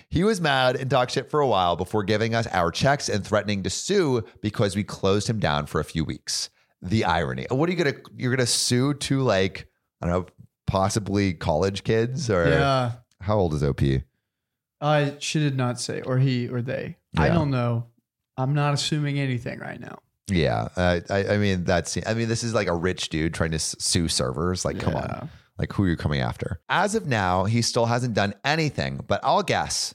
He 0.08 0.24
was 0.24 0.40
mad 0.40 0.76
and 0.76 0.88
talked 0.88 1.12
shit 1.12 1.30
for 1.30 1.40
a 1.40 1.46
while 1.46 1.76
before 1.76 2.04
giving 2.04 2.34
us 2.34 2.46
our 2.48 2.70
checks 2.70 3.08
and 3.08 3.26
threatening 3.26 3.62
to 3.64 3.70
sue 3.70 4.22
because 4.40 4.76
we 4.76 4.84
closed 4.84 5.28
him 5.28 5.40
down 5.40 5.66
for 5.66 5.80
a 5.80 5.84
few 5.84 6.04
weeks. 6.04 6.50
The 6.84 7.04
irony. 7.04 7.46
What 7.50 7.68
are 7.68 7.72
you 7.72 7.78
gonna 7.78 7.96
you're 8.16 8.34
gonna 8.34 8.46
sue 8.46 8.94
to 8.94 9.22
like, 9.22 9.66
I 10.02 10.06
don't 10.06 10.14
know, 10.20 10.26
possibly 10.66 11.32
college 11.32 11.82
kids 11.84 12.30
or 12.30 12.48
Yeah. 12.48 12.92
how 13.20 13.38
old 13.38 13.54
is 13.54 13.62
OP? 13.64 13.80
Uh, 14.80 15.10
she 15.18 15.38
did 15.38 15.56
not 15.56 15.80
say, 15.80 16.02
or 16.02 16.18
he 16.18 16.48
or 16.48 16.60
they. 16.62 16.96
I 17.16 17.28
don't 17.28 17.50
know. 17.50 17.86
I'm 18.36 18.54
not 18.54 18.74
assuming 18.74 19.18
anything 19.18 19.58
right 19.60 19.80
now. 19.80 19.98
Yeah. 20.28 20.68
Uh, 20.76 21.00
I, 21.08 21.28
I 21.34 21.38
mean 21.38 21.64
that's 21.64 21.96
I 22.06 22.14
mean, 22.14 22.28
this 22.28 22.42
is 22.44 22.52
like 22.54 22.66
a 22.68 22.74
rich 22.74 23.08
dude 23.08 23.32
trying 23.34 23.52
to 23.52 23.58
sue 23.58 24.08
servers. 24.08 24.64
Like, 24.64 24.78
come 24.78 24.94
Yeah. 24.94 25.00
on. 25.22 25.30
Like 25.58 25.72
who 25.72 25.84
are 25.84 25.88
you 25.88 25.96
coming 25.96 26.20
after? 26.20 26.60
As 26.68 26.94
of 26.96 27.06
now, 27.06 27.44
he 27.44 27.62
still 27.62 27.86
hasn't 27.86 28.14
done 28.14 28.34
anything, 28.44 29.00
but 29.06 29.20
I'll 29.22 29.42
guess. 29.44 29.94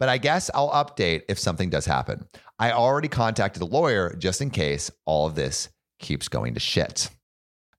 But 0.00 0.08
I 0.08 0.16
guess 0.18 0.50
I'll 0.54 0.70
update 0.70 1.22
if 1.28 1.38
something 1.38 1.70
does 1.70 1.84
happen. 1.84 2.26
I 2.58 2.70
already 2.72 3.08
contacted 3.08 3.62
a 3.62 3.66
lawyer 3.66 4.14
just 4.18 4.40
in 4.40 4.50
case 4.50 4.90
all 5.04 5.26
of 5.26 5.34
this 5.34 5.68
keeps 5.98 6.28
going 6.28 6.54
to 6.54 6.60
shit. 6.60 7.10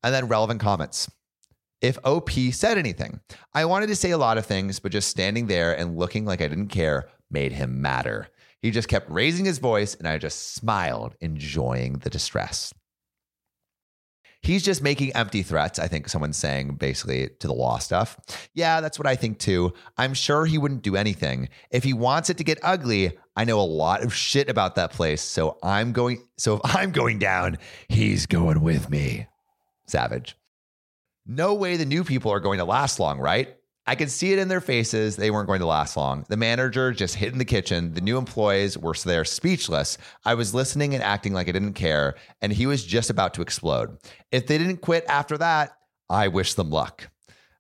And 0.03 0.13
then 0.13 0.27
relevant 0.27 0.61
comments. 0.61 1.09
If 1.81 1.97
OP 2.03 2.31
said 2.51 2.77
anything, 2.77 3.21
I 3.53 3.65
wanted 3.65 3.87
to 3.87 3.95
say 3.95 4.11
a 4.11 4.17
lot 4.17 4.37
of 4.37 4.45
things, 4.45 4.79
but 4.79 4.91
just 4.91 5.07
standing 5.07 5.47
there 5.47 5.77
and 5.77 5.97
looking 5.97 6.25
like 6.25 6.41
I 6.41 6.47
didn't 6.47 6.67
care 6.67 7.09
made 7.31 7.53
him 7.53 7.81
madder. 7.81 8.27
He 8.61 8.71
just 8.71 8.89
kept 8.89 9.09
raising 9.09 9.45
his 9.45 9.59
voice, 9.59 9.95
and 9.95 10.07
I 10.07 10.17
just 10.17 10.55
smiled, 10.55 11.15
enjoying 11.21 11.99
the 11.99 12.09
distress. 12.09 12.73
He's 14.41 14.63
just 14.63 14.81
making 14.81 15.13
empty 15.15 15.43
threats. 15.43 15.79
I 15.79 15.87
think 15.87 16.07
someone's 16.07 16.37
saying 16.37 16.75
basically 16.75 17.29
to 17.39 17.47
the 17.47 17.53
law 17.53 17.77
stuff. 17.77 18.17
Yeah, 18.53 18.79
that's 18.79 18.97
what 18.97 19.05
I 19.05 19.15
think 19.15 19.37
too. 19.37 19.73
I'm 19.97 20.13
sure 20.13 20.45
he 20.45 20.57
wouldn't 20.57 20.81
do 20.81 20.95
anything. 20.95 21.49
If 21.71 21.83
he 21.83 21.93
wants 21.93 22.29
it 22.29 22.37
to 22.37 22.43
get 22.43 22.57
ugly, 22.63 23.17
I 23.35 23.43
know 23.43 23.59
a 23.59 23.61
lot 23.61 24.01
of 24.01 24.13
shit 24.13 24.49
about 24.49 24.75
that 24.75 24.91
place. 24.91 25.21
So 25.21 25.57
I'm 25.61 25.91
going, 25.91 26.23
so 26.37 26.55
if 26.55 26.61
I'm 26.75 26.91
going 26.91 27.19
down, 27.19 27.57
he's 27.89 28.25
going 28.25 28.61
with 28.61 28.89
me. 28.89 29.27
Savage. 29.87 30.37
No 31.25 31.53
way 31.53 31.77
the 31.77 31.85
new 31.85 32.03
people 32.03 32.31
are 32.31 32.39
going 32.39 32.59
to 32.59 32.65
last 32.65 32.99
long, 32.99 33.19
right? 33.19 33.55
I 33.89 33.95
could 33.95 34.11
see 34.11 34.31
it 34.31 34.37
in 34.37 34.49
their 34.49 34.61
faces. 34.61 35.15
They 35.15 35.31
weren't 35.31 35.47
going 35.47 35.61
to 35.61 35.65
last 35.65 35.97
long. 35.97 36.23
The 36.29 36.37
manager 36.37 36.91
just 36.91 37.15
hid 37.15 37.33
in 37.33 37.39
the 37.39 37.43
kitchen. 37.43 37.95
The 37.95 38.01
new 38.01 38.19
employees 38.19 38.77
were 38.77 38.93
there 38.93 39.25
speechless. 39.25 39.97
I 40.23 40.35
was 40.35 40.53
listening 40.53 40.93
and 40.93 41.01
acting 41.01 41.33
like 41.33 41.49
I 41.49 41.53
didn't 41.53 41.73
care, 41.73 42.13
and 42.39 42.53
he 42.53 42.67
was 42.67 42.85
just 42.85 43.09
about 43.09 43.33
to 43.33 43.41
explode. 43.41 43.97
If 44.31 44.45
they 44.45 44.59
didn't 44.59 44.81
quit 44.81 45.05
after 45.09 45.39
that, 45.39 45.71
I 46.07 46.27
wish 46.27 46.53
them 46.53 46.69
luck. 46.69 47.09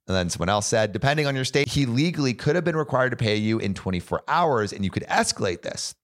And 0.07 0.15
then 0.15 0.29
someone 0.29 0.49
else 0.49 0.67
said, 0.67 0.91
depending 0.91 1.25
on 1.25 1.33
your 1.33 1.45
state, 1.45 1.67
he 1.67 1.87
legally 1.87 2.35
could 2.35 2.53
have 2.53 2.63
been 2.63 2.75
required 2.75 3.09
to 3.09 3.17
pay 3.17 3.35
you 3.35 3.57
in 3.57 3.73
24 3.73 4.21
hours, 4.27 4.71
and 4.71 4.85
you 4.85 4.91
could 4.91 5.07
escalate 5.07 5.63
this. 5.63 5.95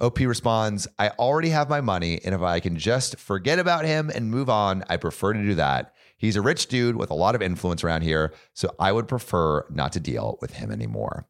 OP 0.00 0.18
responds, 0.20 0.88
I 0.98 1.10
already 1.10 1.50
have 1.50 1.68
my 1.68 1.82
money, 1.82 2.18
and 2.24 2.34
if 2.34 2.40
I 2.40 2.58
can 2.60 2.78
just 2.78 3.18
forget 3.18 3.58
about 3.58 3.84
him 3.84 4.10
and 4.14 4.30
move 4.30 4.48
on, 4.48 4.82
I 4.88 4.96
prefer 4.96 5.34
to 5.34 5.42
do 5.42 5.56
that. 5.56 5.92
He's 6.22 6.36
a 6.36 6.40
rich 6.40 6.68
dude 6.68 6.94
with 6.96 7.10
a 7.10 7.14
lot 7.14 7.34
of 7.34 7.42
influence 7.42 7.82
around 7.82 8.02
here, 8.02 8.32
so 8.54 8.70
I 8.78 8.92
would 8.92 9.08
prefer 9.08 9.66
not 9.70 9.92
to 9.94 10.00
deal 10.00 10.38
with 10.40 10.52
him 10.54 10.70
anymore, 10.70 11.26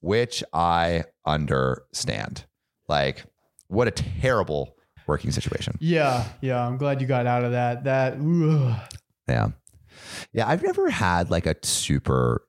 which 0.00 0.42
I 0.52 1.04
understand. 1.24 2.44
Like, 2.88 3.24
what 3.68 3.86
a 3.86 3.92
terrible 3.92 4.76
working 5.06 5.30
situation. 5.30 5.76
Yeah, 5.80 6.26
yeah. 6.40 6.66
I'm 6.66 6.76
glad 6.76 7.00
you 7.00 7.06
got 7.06 7.24
out 7.26 7.44
of 7.44 7.52
that. 7.52 7.84
That 7.84 8.14
ugh. 8.14 8.80
Yeah. 9.28 9.48
Yeah. 10.32 10.48
I've 10.48 10.62
never 10.64 10.90
had 10.90 11.30
like 11.30 11.46
a 11.46 11.54
super 11.62 12.44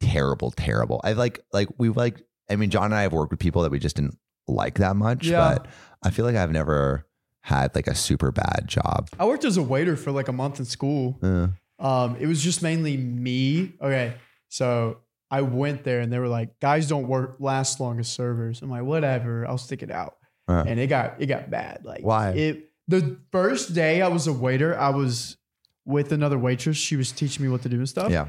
terrible, 0.00 0.50
terrible. 0.50 1.00
I 1.04 1.12
like, 1.12 1.40
like, 1.52 1.68
we've 1.78 1.96
like, 1.96 2.20
I 2.50 2.56
mean, 2.56 2.70
John 2.70 2.86
and 2.86 2.94
I 2.96 3.02
have 3.02 3.12
worked 3.12 3.30
with 3.30 3.40
people 3.40 3.62
that 3.62 3.70
we 3.70 3.78
just 3.78 3.94
didn't 3.96 4.18
like 4.48 4.78
that 4.78 4.96
much, 4.96 5.26
Yeah. 5.26 5.38
but 5.56 5.68
I 6.02 6.10
feel 6.10 6.24
like 6.24 6.34
I've 6.36 6.50
never 6.52 7.06
had 7.48 7.74
like 7.74 7.86
a 7.86 7.94
super 7.94 8.30
bad 8.30 8.64
job. 8.66 9.08
I 9.18 9.24
worked 9.24 9.44
as 9.44 9.56
a 9.56 9.62
waiter 9.62 9.96
for 9.96 10.12
like 10.12 10.28
a 10.28 10.32
month 10.32 10.58
in 10.58 10.64
school. 10.66 11.18
Uh, 11.22 11.48
Um, 11.80 12.16
it 12.20 12.26
was 12.26 12.42
just 12.42 12.62
mainly 12.62 12.96
me. 12.96 13.72
Okay, 13.80 14.14
so 14.48 14.98
I 15.30 15.42
went 15.42 15.84
there 15.84 16.00
and 16.00 16.12
they 16.12 16.18
were 16.18 16.28
like, 16.28 16.58
"Guys 16.60 16.88
don't 16.88 17.06
work 17.08 17.36
last 17.38 17.78
long 17.80 17.98
as 18.00 18.08
servers." 18.08 18.62
I'm 18.62 18.70
like, 18.70 18.82
"Whatever, 18.82 19.46
I'll 19.46 19.58
stick 19.58 19.82
it 19.82 19.90
out." 19.90 20.16
Uh. 20.48 20.64
and 20.66 20.80
it 20.80 20.86
got 20.88 21.20
it 21.20 21.26
got 21.26 21.50
bad. 21.50 21.84
Like, 21.84 22.02
Why? 22.02 22.30
It 22.30 22.70
the 22.88 23.18
first 23.32 23.74
day 23.74 24.00
I 24.02 24.08
was 24.08 24.26
a 24.26 24.32
waiter, 24.32 24.76
I 24.78 24.88
was 24.90 25.36
with 25.84 26.10
another 26.12 26.38
waitress. 26.38 26.76
She 26.76 26.96
was 26.96 27.12
teaching 27.12 27.44
me 27.44 27.50
what 27.50 27.62
to 27.62 27.68
do 27.68 27.76
and 27.76 27.88
stuff. 27.88 28.10
yeah. 28.10 28.28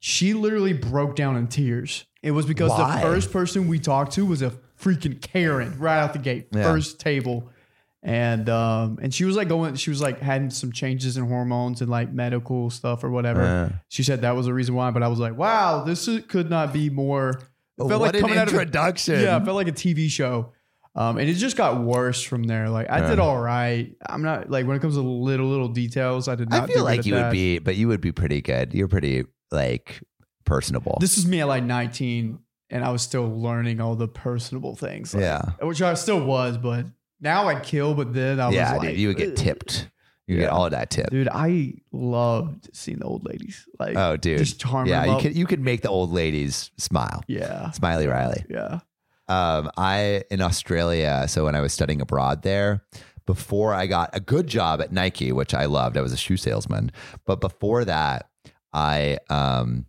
She 0.00 0.32
literally 0.34 0.72
broke 0.74 1.14
down 1.16 1.36
in 1.36 1.46
tears. 1.48 2.04
It 2.22 2.30
was 2.30 2.46
because 2.46 2.70
Why? 2.70 2.96
the 2.96 3.02
first 3.02 3.32
person 3.32 3.68
we 3.68 3.78
talked 3.78 4.12
to 4.12 4.24
was 4.26 4.42
a 4.42 4.52
freaking 4.80 5.20
Karen 5.20 5.78
right 5.78 5.98
out 5.98 6.12
the 6.12 6.18
gate, 6.20 6.48
Yeah. 6.52 6.62
first 6.62 6.98
table. 7.00 7.50
And 8.02 8.48
um 8.48 8.98
and 9.02 9.12
she 9.12 9.24
was 9.24 9.34
like 9.36 9.48
going 9.48 9.74
she 9.74 9.90
was 9.90 10.00
like 10.00 10.20
having 10.20 10.50
some 10.50 10.70
changes 10.70 11.16
in 11.16 11.26
hormones 11.26 11.80
and 11.80 11.90
like 11.90 12.12
medical 12.12 12.70
stuff 12.70 13.02
or 13.02 13.10
whatever. 13.10 13.42
Uh. 13.42 13.72
She 13.88 14.02
said 14.04 14.20
that 14.20 14.36
was 14.36 14.46
the 14.46 14.54
reason 14.54 14.74
why, 14.76 14.90
but 14.92 15.02
I 15.02 15.08
was 15.08 15.18
like, 15.18 15.36
wow, 15.36 15.82
this 15.84 16.06
is, 16.06 16.24
could 16.26 16.48
not 16.48 16.72
be 16.72 16.90
more 16.90 17.30
it 17.76 17.88
felt 17.88 18.00
what 18.00 18.14
an 18.14 18.20
coming 18.22 18.38
out 18.38 18.48
of 18.48 18.54
a- 18.54 18.60
introduction. 18.60 19.20
yeah, 19.20 19.36
it 19.40 19.44
felt 19.44 19.56
like 19.56 19.68
a 19.68 19.72
TV 19.72 20.08
show. 20.08 20.52
Um, 20.94 21.16
and 21.18 21.28
it 21.28 21.34
just 21.34 21.56
got 21.56 21.80
worse 21.82 22.22
from 22.22 22.42
there. 22.44 22.68
Like 22.70 22.90
I 22.90 23.08
did 23.08 23.18
all 23.20 23.38
right. 23.38 23.94
I'm 24.08 24.22
not 24.22 24.50
like 24.50 24.66
when 24.66 24.76
it 24.76 24.80
comes 24.80 24.94
to 24.94 25.00
little 25.00 25.46
little 25.48 25.68
details, 25.68 26.26
I 26.28 26.34
did 26.34 26.50
not. 26.50 26.64
I 26.64 26.72
feel 26.72 26.82
like 26.84 27.06
you 27.06 27.14
that. 27.14 27.26
would 27.26 27.32
be, 27.32 27.58
but 27.60 27.76
you 27.76 27.86
would 27.88 28.00
be 28.00 28.10
pretty 28.10 28.40
good. 28.42 28.74
You're 28.74 28.88
pretty 28.88 29.24
like 29.52 30.02
personable. 30.44 30.98
This 31.00 31.18
is 31.18 31.26
me 31.26 31.40
at 31.40 31.46
like 31.48 31.62
19, 31.62 32.38
and 32.70 32.84
I 32.84 32.90
was 32.90 33.02
still 33.02 33.28
learning 33.28 33.80
all 33.80 33.94
the 33.94 34.08
personable 34.08 34.74
things. 34.74 35.14
like- 35.14 35.22
yeah. 35.22 35.42
which 35.62 35.80
I 35.82 35.94
still 35.94 36.24
was, 36.24 36.58
but 36.58 36.86
now 37.20 37.48
I'd 37.48 37.62
kill. 37.62 37.94
But 37.94 38.12
then 38.14 38.40
I 38.40 38.50
Yeah, 38.50 38.72
was 38.74 38.82
like, 38.82 38.90
dude, 38.90 38.98
you 39.00 39.08
would 39.08 39.16
get 39.16 39.36
tipped. 39.36 39.88
You 40.26 40.36
get 40.36 40.50
all 40.50 40.66
of 40.66 40.72
that 40.72 40.90
tip. 40.90 41.08
Dude, 41.08 41.26
I 41.32 41.72
loved 41.90 42.68
seeing 42.74 42.98
the 42.98 43.06
old 43.06 43.24
ladies. 43.24 43.66
Like, 43.78 43.96
oh, 43.96 44.18
dude. 44.18 44.36
just 44.36 44.60
charming. 44.60 44.90
yeah, 44.92 45.06
you 45.06 45.20
could 45.22 45.34
you 45.34 45.46
could 45.46 45.60
make 45.60 45.80
the 45.80 45.88
old 45.88 46.12
ladies 46.12 46.70
smile. 46.76 47.22
Yeah, 47.26 47.70
Smiley 47.70 48.06
Riley. 48.06 48.44
yeah. 48.50 48.80
Um, 49.28 49.70
I 49.78 50.24
in 50.30 50.42
Australia, 50.42 51.24
so 51.28 51.44
when 51.46 51.54
I 51.54 51.62
was 51.62 51.72
studying 51.72 52.02
abroad 52.02 52.42
there, 52.42 52.84
before 53.24 53.72
I 53.72 53.86
got 53.86 54.10
a 54.14 54.20
good 54.20 54.46
job 54.46 54.82
at 54.82 54.92
Nike, 54.92 55.32
which 55.32 55.54
I 55.54 55.64
loved, 55.64 55.96
I 55.96 56.02
was 56.02 56.12
a 56.12 56.16
shoe 56.18 56.36
salesman. 56.36 56.92
But 57.24 57.40
before 57.40 57.86
that, 57.86 58.28
I 58.72 59.18
um 59.30 59.86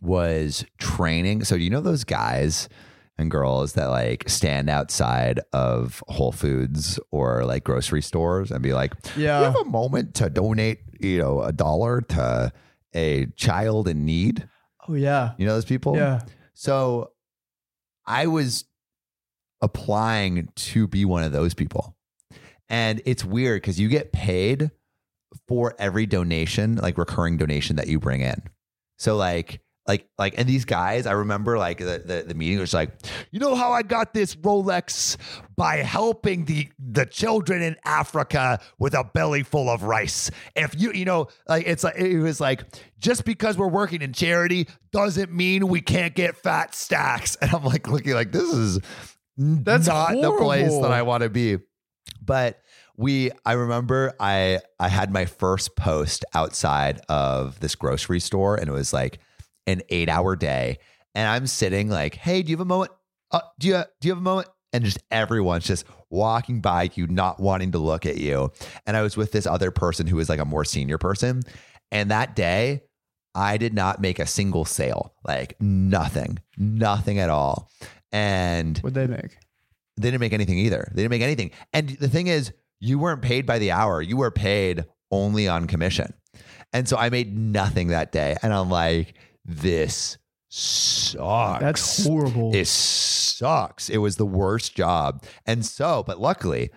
was 0.00 0.64
training. 0.78 1.44
So 1.44 1.54
you 1.54 1.70
know 1.70 1.80
those 1.80 2.02
guys 2.04 2.68
and 3.22 3.30
girls 3.30 3.72
that 3.72 3.86
like 3.86 4.28
stand 4.28 4.68
outside 4.68 5.40
of 5.54 6.04
Whole 6.08 6.32
Foods 6.32 7.00
or 7.10 7.44
like 7.46 7.64
grocery 7.64 8.02
stores 8.02 8.50
and 8.50 8.62
be 8.62 8.74
like, 8.74 8.92
Yeah. 9.16 9.38
"You 9.38 9.44
have 9.46 9.56
a 9.56 9.64
moment 9.64 10.14
to 10.16 10.28
donate, 10.28 10.80
you 11.00 11.18
know, 11.18 11.40
a 11.42 11.52
dollar 11.52 12.02
to 12.02 12.52
a 12.94 13.26
child 13.36 13.88
in 13.88 14.04
need." 14.04 14.46
Oh 14.86 14.94
yeah, 14.94 15.32
You 15.38 15.46
know 15.46 15.54
those 15.54 15.64
people? 15.64 15.96
yeah. 15.96 16.20
So 16.52 17.12
I 18.04 18.26
was 18.26 18.64
applying 19.60 20.48
to 20.56 20.86
be 20.88 21.04
one 21.04 21.22
of 21.22 21.32
those 21.32 21.54
people. 21.54 21.96
And 22.68 23.00
it's 23.04 23.24
weird 23.24 23.62
because 23.62 23.78
you 23.78 23.88
get 23.88 24.12
paid 24.12 24.70
for 25.46 25.74
every 25.78 26.06
donation, 26.06 26.76
like 26.76 26.98
recurring 26.98 27.36
donation 27.36 27.76
that 27.76 27.86
you 27.86 28.00
bring 28.00 28.20
in. 28.22 28.42
So 28.98 29.16
like 29.16 29.60
like 29.86 30.08
like 30.16 30.34
and 30.38 30.48
these 30.48 30.64
guys, 30.64 31.06
I 31.06 31.12
remember 31.12 31.58
like 31.58 31.78
the, 31.78 32.02
the 32.04 32.24
the 32.28 32.34
meeting 32.34 32.60
was 32.60 32.72
like, 32.72 32.90
you 33.32 33.40
know 33.40 33.54
how 33.56 33.72
I 33.72 33.82
got 33.82 34.14
this 34.14 34.36
Rolex 34.36 35.16
by 35.56 35.78
helping 35.78 36.44
the 36.44 36.68
the 36.78 37.04
children 37.04 37.62
in 37.62 37.76
Africa 37.84 38.60
with 38.78 38.94
a 38.94 39.02
belly 39.02 39.42
full 39.42 39.68
of 39.68 39.82
rice. 39.82 40.30
If 40.54 40.80
you 40.80 40.92
you 40.92 41.04
know 41.04 41.28
like 41.48 41.66
it's 41.66 41.82
like 41.82 41.96
it 41.96 42.20
was 42.20 42.40
like 42.40 42.64
just 42.98 43.24
because 43.24 43.58
we're 43.58 43.68
working 43.68 44.02
in 44.02 44.12
charity 44.12 44.68
doesn't 44.92 45.32
mean 45.32 45.66
we 45.66 45.80
can't 45.80 46.14
get 46.14 46.36
fat 46.36 46.74
stacks. 46.74 47.36
And 47.42 47.52
I'm 47.52 47.64
like 47.64 47.88
looking 47.88 48.12
like 48.12 48.30
this 48.30 48.52
is 48.52 48.78
That's 49.36 49.88
not 49.88 50.12
the 50.12 50.32
place 50.38 50.70
that 50.70 50.92
I 50.92 51.02
want 51.02 51.24
to 51.24 51.28
be. 51.28 51.58
But 52.24 52.60
we 52.96 53.32
I 53.44 53.54
remember 53.54 54.14
I 54.20 54.60
I 54.78 54.88
had 54.88 55.12
my 55.12 55.24
first 55.24 55.74
post 55.74 56.24
outside 56.34 57.00
of 57.08 57.58
this 57.58 57.74
grocery 57.74 58.20
store 58.20 58.54
and 58.54 58.68
it 58.68 58.72
was 58.72 58.92
like 58.92 59.18
an 59.66 59.82
8-hour 59.90 60.36
day 60.36 60.78
and 61.14 61.28
I'm 61.28 61.46
sitting 61.46 61.88
like, 61.88 62.14
"Hey, 62.14 62.42
do 62.42 62.50
you 62.50 62.56
have 62.56 62.62
a 62.62 62.64
moment? 62.64 62.90
Uh, 63.30 63.40
do 63.58 63.68
you 63.68 63.82
do 64.00 64.08
you 64.08 64.12
have 64.12 64.18
a 64.18 64.22
moment?" 64.22 64.48
And 64.72 64.84
just 64.84 64.98
everyone's 65.10 65.66
just 65.66 65.84
walking 66.08 66.60
by 66.62 66.90
you 66.94 67.06
not 67.06 67.38
wanting 67.40 67.72
to 67.72 67.78
look 67.78 68.06
at 68.06 68.16
you. 68.16 68.50
And 68.86 68.96
I 68.96 69.02
was 69.02 69.16
with 69.16 69.32
this 69.32 69.46
other 69.46 69.70
person 69.70 70.06
who 70.06 70.16
was 70.16 70.30
like 70.30 70.40
a 70.40 70.44
more 70.46 70.64
senior 70.64 70.96
person 70.96 71.42
and 71.90 72.10
that 72.10 72.34
day 72.34 72.82
I 73.34 73.56
did 73.56 73.74
not 73.74 74.00
make 74.00 74.18
a 74.18 74.26
single 74.26 74.64
sale. 74.64 75.14
Like 75.24 75.56
nothing. 75.60 76.38
Nothing 76.56 77.18
at 77.18 77.30
all. 77.30 77.70
And 78.10 78.78
What'd 78.78 78.94
they 78.94 79.06
make? 79.06 79.36
they 79.96 80.10
didn't 80.10 80.20
make 80.20 80.32
anything 80.32 80.58
either. 80.58 80.90
They 80.94 81.02
didn't 81.02 81.10
make 81.10 81.22
anything. 81.22 81.50
And 81.72 81.90
the 81.90 82.08
thing 82.08 82.26
is, 82.26 82.52
you 82.80 82.98
weren't 82.98 83.22
paid 83.22 83.46
by 83.46 83.58
the 83.58 83.70
hour. 83.70 84.02
You 84.02 84.16
were 84.16 84.30
paid 84.30 84.84
only 85.10 85.48
on 85.48 85.66
commission. 85.66 86.12
And 86.72 86.88
so 86.88 86.96
I 86.96 87.10
made 87.10 87.36
nothing 87.36 87.88
that 87.88 88.10
day. 88.12 88.36
And 88.42 88.52
I'm 88.52 88.70
like, 88.70 89.14
this 89.44 90.18
sucks. 90.48 91.60
That's 91.60 92.06
horrible. 92.06 92.54
It 92.54 92.66
sucks. 92.66 93.88
It 93.88 93.98
was 93.98 94.16
the 94.16 94.26
worst 94.26 94.74
job. 94.76 95.24
And 95.46 95.64
so, 95.64 96.02
but 96.06 96.20
luckily, 96.20 96.70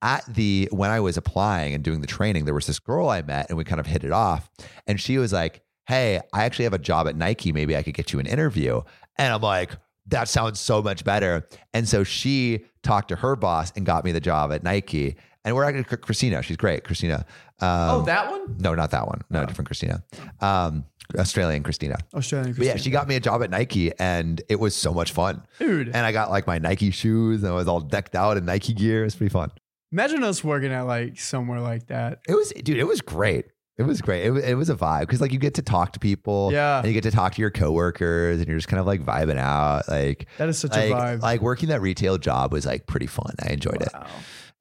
at 0.00 0.24
the 0.26 0.68
when 0.72 0.90
I 0.90 1.00
was 1.00 1.16
applying 1.16 1.74
and 1.74 1.84
doing 1.84 2.00
the 2.00 2.06
training, 2.06 2.44
there 2.44 2.54
was 2.54 2.66
this 2.66 2.78
girl 2.78 3.08
I 3.08 3.22
met 3.22 3.46
and 3.48 3.56
we 3.56 3.64
kind 3.64 3.80
of 3.80 3.86
hit 3.86 4.04
it 4.04 4.12
off. 4.12 4.50
And 4.86 5.00
she 5.00 5.18
was 5.18 5.32
like, 5.32 5.62
Hey, 5.86 6.20
I 6.32 6.44
actually 6.44 6.64
have 6.64 6.72
a 6.74 6.78
job 6.78 7.08
at 7.08 7.16
Nike. 7.16 7.52
Maybe 7.52 7.76
I 7.76 7.82
could 7.82 7.94
get 7.94 8.12
you 8.12 8.18
an 8.18 8.26
interview. 8.26 8.82
And 9.16 9.32
I'm 9.32 9.42
like, 9.42 9.72
that 10.06 10.28
sounds 10.28 10.60
so 10.60 10.82
much 10.82 11.04
better. 11.04 11.46
And 11.74 11.88
so 11.88 12.04
she 12.04 12.64
talked 12.82 13.08
to 13.08 13.16
her 13.16 13.36
boss 13.36 13.72
and 13.76 13.86
got 13.86 14.04
me 14.04 14.12
the 14.12 14.20
job 14.20 14.52
at 14.52 14.62
Nike. 14.62 15.16
And 15.44 15.54
we're 15.54 15.64
actually 15.64 15.96
Christina. 15.96 16.42
She's 16.42 16.56
great, 16.56 16.84
Christina. 16.84 17.26
Um, 17.62 17.90
oh, 17.90 18.02
that 18.02 18.30
one? 18.30 18.56
no, 18.58 18.74
not 18.74 18.90
that 18.90 19.06
one. 19.06 19.22
No, 19.30 19.46
different 19.46 19.66
Christina. 19.68 20.02
Um, 20.40 20.84
Australian 21.16 21.62
Christina. 21.62 21.96
Australian. 22.14 22.54
But 22.54 22.66
yeah, 22.66 22.76
she 22.76 22.90
got 22.90 23.06
me 23.08 23.16
a 23.16 23.20
job 23.20 23.42
at 23.42 23.50
Nike 23.50 23.92
and 23.98 24.40
it 24.48 24.56
was 24.58 24.74
so 24.74 24.92
much 24.92 25.12
fun. 25.12 25.42
Dude. 25.58 25.88
And 25.88 25.98
I 25.98 26.12
got 26.12 26.30
like 26.30 26.46
my 26.46 26.58
Nike 26.58 26.90
shoes 26.90 27.42
and 27.42 27.52
I 27.52 27.54
was 27.54 27.68
all 27.68 27.80
decked 27.80 28.14
out 28.14 28.36
in 28.36 28.44
Nike 28.44 28.72
gear. 28.72 29.04
It's 29.04 29.14
pretty 29.14 29.32
fun. 29.32 29.50
Imagine 29.92 30.22
us 30.24 30.42
working 30.42 30.72
at 30.72 30.82
like 30.82 31.18
somewhere 31.20 31.60
like 31.60 31.86
that. 31.88 32.20
It 32.26 32.34
was, 32.34 32.50
dude, 32.50 32.78
it 32.78 32.86
was 32.86 33.00
great. 33.00 33.46
It 33.78 33.82
was 33.84 34.00
great. 34.00 34.24
It 34.24 34.30
was, 34.30 34.44
it 34.44 34.54
was 34.54 34.70
a 34.70 34.74
vibe 34.74 35.00
because 35.00 35.20
like 35.20 35.32
you 35.32 35.38
get 35.38 35.54
to 35.54 35.62
talk 35.62 35.92
to 35.92 35.98
people. 35.98 36.50
Yeah. 36.52 36.78
And 36.78 36.86
you 36.88 36.92
get 36.94 37.02
to 37.04 37.10
talk 37.10 37.34
to 37.34 37.40
your 37.40 37.50
coworkers 37.50 38.38
and 38.38 38.48
you're 38.48 38.58
just 38.58 38.68
kind 38.68 38.80
of 38.80 38.86
like 38.86 39.02
vibing 39.02 39.38
out. 39.38 39.88
Like, 39.88 40.28
That 40.38 40.48
is 40.48 40.58
such 40.58 40.72
like, 40.72 40.90
a 40.90 40.94
vibe. 40.94 41.20
like 41.22 41.40
working 41.42 41.68
that 41.70 41.80
retail 41.80 42.16
job 42.18 42.52
was 42.52 42.64
like 42.64 42.86
pretty 42.86 43.06
fun. 43.06 43.34
I 43.42 43.52
enjoyed 43.52 43.82
it. 43.82 43.88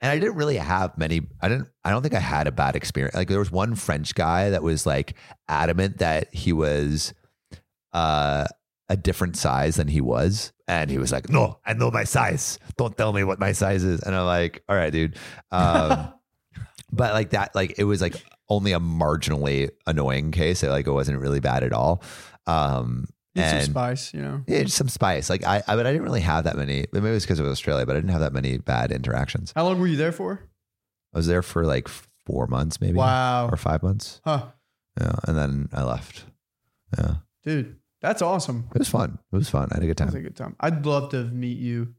And 0.01 0.11
I 0.11 0.17
didn't 0.17 0.35
really 0.35 0.57
have 0.57 0.97
many, 0.97 1.21
I 1.41 1.47
didn't, 1.47 1.67
I 1.83 1.91
don't 1.91 2.01
think 2.01 2.15
I 2.15 2.19
had 2.19 2.47
a 2.47 2.51
bad 2.51 2.75
experience. 2.75 3.15
Like 3.15 3.27
there 3.27 3.39
was 3.39 3.51
one 3.51 3.75
French 3.75 4.15
guy 4.15 4.49
that 4.49 4.63
was 4.63 4.85
like 4.85 5.15
adamant 5.47 5.99
that 5.99 6.33
he 6.33 6.53
was 6.53 7.13
uh, 7.93 8.45
a 8.89 8.97
different 8.97 9.37
size 9.37 9.75
than 9.75 9.87
he 9.87 10.01
was. 10.01 10.53
And 10.67 10.89
he 10.89 10.97
was 10.97 11.11
like, 11.11 11.29
no, 11.29 11.59
I 11.65 11.73
know 11.73 11.91
my 11.91 12.03
size. 12.03 12.57
Don't 12.77 12.97
tell 12.97 13.13
me 13.13 13.23
what 13.23 13.39
my 13.39 13.51
size 13.51 13.83
is. 13.83 14.01
And 14.01 14.15
I'm 14.15 14.25
like, 14.25 14.63
all 14.67 14.75
right, 14.75 14.91
dude. 14.91 15.17
Um, 15.51 16.13
but 16.91 17.13
like 17.13 17.29
that, 17.31 17.53
like 17.53 17.75
it 17.77 17.83
was 17.83 18.01
like 18.01 18.15
only 18.49 18.73
a 18.73 18.79
marginally 18.79 19.69
annoying 19.85 20.31
case. 20.31 20.63
Like 20.63 20.87
it 20.87 20.91
wasn't 20.91 21.19
really 21.19 21.39
bad 21.39 21.63
at 21.63 21.73
all. 21.73 22.03
Um, 22.47 23.07
Need 23.35 23.49
some 23.49 23.61
spice, 23.61 24.13
you 24.13 24.21
know. 24.21 24.43
yeah, 24.47 24.63
just 24.63 24.75
some 24.77 24.89
spice. 24.89 25.29
Like 25.29 25.45
I, 25.45 25.63
I, 25.67 25.75
but 25.77 25.85
I 25.87 25.91
didn't 25.91 26.03
really 26.03 26.19
have 26.21 26.43
that 26.43 26.57
many. 26.57 26.85
Maybe 26.91 27.07
it 27.07 27.11
was 27.11 27.23
because 27.23 27.39
it 27.39 27.43
was 27.43 27.51
Australia, 27.51 27.85
but 27.85 27.95
I 27.95 27.99
didn't 27.99 28.11
have 28.11 28.19
that 28.21 28.33
many 28.33 28.57
bad 28.57 28.91
interactions. 28.91 29.53
How 29.55 29.63
long 29.63 29.79
were 29.79 29.87
you 29.87 29.95
there 29.97 30.11
for? 30.11 30.41
I 31.13 31.17
was 31.17 31.27
there 31.27 31.41
for 31.41 31.65
like 31.65 31.87
four 32.25 32.47
months, 32.47 32.81
maybe, 32.81 32.97
Wow. 32.97 33.47
or 33.47 33.55
five 33.57 33.83
months. 33.83 34.19
Huh. 34.25 34.47
Yeah, 34.99 35.13
and 35.27 35.37
then 35.37 35.69
I 35.71 35.83
left. 35.83 36.25
Yeah, 36.97 37.15
Dude, 37.45 37.77
that's 38.01 38.21
awesome. 38.21 38.67
it 38.75 38.79
was 38.79 38.89
fun. 38.89 39.17
It 39.31 39.35
was 39.37 39.49
fun. 39.49 39.69
I 39.71 39.75
had 39.75 39.83
a 39.83 39.87
good 39.87 39.95
That 39.97 40.05
was 40.07 40.13
a 40.15 40.17
time. 40.17 40.23
good 40.23 40.35
time. 40.35 40.55
I'd 40.59 40.85
love 40.85 41.11
to 41.11 41.23
meet 41.23 41.57
you 41.57 41.93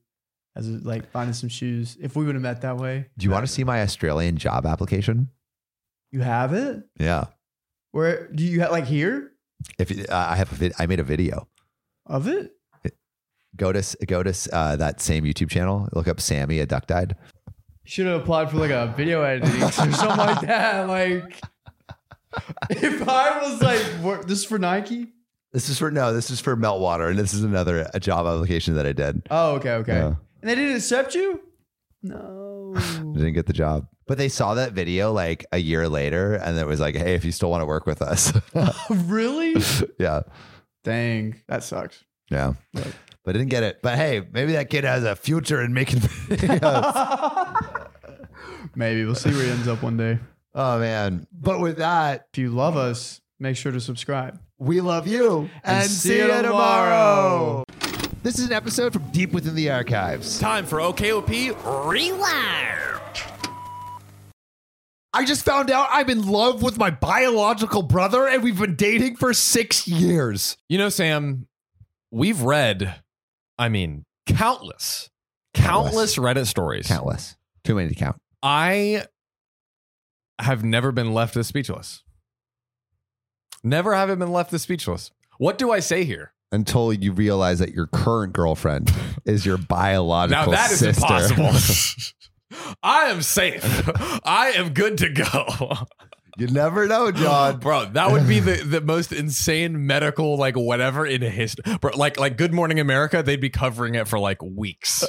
as 0.54 0.68
a, 0.68 0.72
like 0.72 1.10
finding 1.10 1.32
some 1.32 1.48
shoes. 1.48 1.96
If 2.00 2.14
we 2.14 2.26
would 2.26 2.34
have 2.34 2.42
met 2.42 2.60
that 2.60 2.76
way. 2.76 3.06
Do 3.16 3.24
you 3.24 3.30
want 3.30 3.46
to 3.46 3.50
see 3.52 3.64
my 3.64 3.80
Australian 3.80 4.36
job 4.36 4.66
application? 4.66 5.30
You 6.10 6.20
have 6.20 6.52
it? 6.52 6.82
Yeah. 7.00 7.24
Where 7.92 8.28
do 8.28 8.44
you 8.44 8.60
have 8.60 8.70
like 8.70 8.84
here 8.84 9.31
If 9.78 9.90
you, 9.90 10.04
uh, 10.08 10.26
I 10.30 10.36
have 10.36 10.50
a 10.52 10.54
vid, 10.54 10.72
I 10.78 10.86
made 10.86 11.00
a 11.00 11.04
video. 11.04 11.48
of 12.06 12.26
it? 12.28 12.52
Go 13.54 13.70
to 13.70 13.96
go 14.06 14.22
to 14.22 14.34
uh, 14.52 14.76
that 14.76 15.00
same 15.02 15.24
YouTube 15.24 15.50
channel. 15.50 15.88
Look 15.92 16.08
up 16.08 16.20
Sammy 16.20 16.58
a 16.60 16.66
duck 16.66 16.86
died. 16.86 17.16
Should 17.84 18.06
have 18.06 18.22
applied 18.22 18.50
for 18.50 18.56
like 18.56 18.70
a 18.70 18.94
video 18.96 19.22
editing 19.22 19.62
or 19.62 19.70
something 19.70 20.00
like 20.16 20.40
that. 20.42 20.88
Like, 20.88 21.38
if 22.70 23.06
I 23.06 23.42
was 23.42 23.60
like, 23.60 24.26
this 24.26 24.38
is 24.38 24.44
for 24.46 24.58
Nike? 24.58 25.08
This 25.52 25.68
is 25.68 25.78
for 25.78 25.90
no. 25.90 26.14
This 26.14 26.30
is 26.30 26.40
for 26.40 26.56
Meltwater, 26.56 27.10
and 27.10 27.18
this 27.18 27.34
is 27.34 27.42
another 27.44 27.90
a 27.92 28.00
job 28.00 28.24
application 28.26 28.74
that 28.76 28.86
I 28.86 28.92
did. 28.92 29.26
Oh, 29.30 29.56
okay, 29.56 29.72
okay. 29.74 29.96
Yeah. 29.96 30.14
And 30.40 30.50
they 30.50 30.54
didn't 30.54 30.76
accept 30.76 31.14
you? 31.14 31.40
No. 32.02 32.41
I 33.14 33.18
didn't 33.18 33.34
get 33.34 33.46
the 33.46 33.52
job. 33.52 33.86
But 34.06 34.18
they 34.18 34.28
saw 34.28 34.54
that 34.54 34.72
video 34.72 35.12
like 35.12 35.46
a 35.52 35.58
year 35.58 35.88
later, 35.88 36.34
and 36.34 36.58
it 36.58 36.66
was 36.66 36.80
like, 36.80 36.94
"Hey, 36.96 37.14
if 37.14 37.24
you 37.24 37.32
still 37.32 37.50
want 37.50 37.62
to 37.62 37.66
work 37.66 37.86
with 37.86 38.02
us, 38.02 38.32
really? 38.90 39.54
yeah, 39.98 40.22
Dang, 40.84 41.40
that 41.48 41.62
sucks. 41.62 42.04
yeah." 42.30 42.54
Right. 42.74 42.92
But 43.24 43.36
I 43.36 43.38
didn't 43.38 43.50
get 43.50 43.62
it. 43.62 43.78
But 43.82 43.96
hey, 43.96 44.26
maybe 44.32 44.52
that 44.52 44.68
kid 44.70 44.82
has 44.84 45.04
a 45.04 45.14
future 45.14 45.62
in 45.62 45.72
making 45.72 46.00
videos. 46.00 47.86
Maybe 48.74 49.04
we'll 49.04 49.14
see 49.14 49.30
where 49.30 49.44
he 49.44 49.50
ends 49.50 49.68
up 49.68 49.82
one 49.82 49.96
day. 49.96 50.18
oh 50.54 50.78
man! 50.78 51.26
But 51.32 51.60
with 51.60 51.76
that, 51.78 52.26
If 52.32 52.38
you 52.38 52.50
love 52.50 52.76
us, 52.76 53.20
make 53.38 53.56
sure 53.56 53.70
to 53.72 53.80
subscribe. 53.80 54.40
we 54.58 54.80
love 54.80 55.06
you, 55.06 55.48
and, 55.62 55.88
see 55.88 56.18
you 56.18 56.26
tomorrow. 56.42 57.64
This 58.22 58.38
is 58.38 58.46
an 58.46 58.52
episode 58.52 58.92
from 58.92 59.10
deep 59.10 59.32
within 59.32 59.54
the 59.54 59.70
archives. 59.70 60.38
Time 60.40 60.64
for 60.64 60.78
OKOP 60.78 61.28
Rewind. 61.90 63.01
I 65.14 65.24
just 65.24 65.44
found 65.44 65.70
out 65.70 65.88
I'm 65.90 66.08
in 66.08 66.26
love 66.26 66.62
with 66.62 66.78
my 66.78 66.90
biological 66.90 67.82
brother, 67.82 68.26
and 68.26 68.42
we've 68.42 68.58
been 68.58 68.76
dating 68.76 69.16
for 69.16 69.34
six 69.34 69.86
years. 69.86 70.56
You 70.68 70.78
know, 70.78 70.88
Sam, 70.88 71.46
we've 72.10 72.40
read, 72.40 72.94
I 73.58 73.68
mean, 73.68 74.04
countless, 74.26 75.10
countless, 75.54 76.16
Reddit 76.16 76.46
stories. 76.46 76.86
Countless, 76.86 77.36
too 77.62 77.74
many 77.74 77.90
to 77.90 77.94
count. 77.94 78.16
I 78.42 79.04
have 80.38 80.64
never 80.64 80.92
been 80.92 81.12
left 81.12 81.34
this 81.34 81.48
speechless. 81.48 82.02
Never 83.62 83.94
have 83.94 84.10
I 84.10 84.14
been 84.14 84.32
left 84.32 84.50
this 84.50 84.62
speechless. 84.62 85.10
What 85.38 85.58
do 85.58 85.70
I 85.70 85.80
say 85.80 86.04
here? 86.04 86.32
until 86.54 86.92
you 86.92 87.12
realize 87.12 87.60
that 87.60 87.72
your 87.72 87.86
current 87.86 88.34
girlfriend 88.34 88.92
is 89.24 89.46
your 89.46 89.56
biological 89.56 90.44
Now 90.44 90.50
that 90.50 90.70
is 90.70 90.80
sister. 90.80 91.02
impossible. 91.02 91.50
I 92.82 93.04
am 93.06 93.22
safe. 93.22 93.62
I 94.24 94.52
am 94.56 94.70
good 94.72 94.98
to 94.98 95.08
go. 95.08 95.76
you 96.38 96.48
never 96.48 96.86
know, 96.86 97.10
John. 97.12 97.58
Bro, 97.58 97.86
that 97.92 98.10
would 98.10 98.26
be 98.28 98.40
the, 98.40 98.56
the 98.64 98.80
most 98.80 99.12
insane 99.12 99.86
medical 99.86 100.36
like 100.36 100.56
whatever 100.56 101.06
in 101.06 101.22
history. 101.22 101.76
Bro, 101.80 101.92
like 101.96 102.18
like 102.18 102.36
Good 102.36 102.52
Morning 102.52 102.80
America, 102.80 103.22
they'd 103.22 103.40
be 103.40 103.50
covering 103.50 103.94
it 103.94 104.08
for 104.08 104.18
like 104.18 104.42
weeks. 104.42 105.04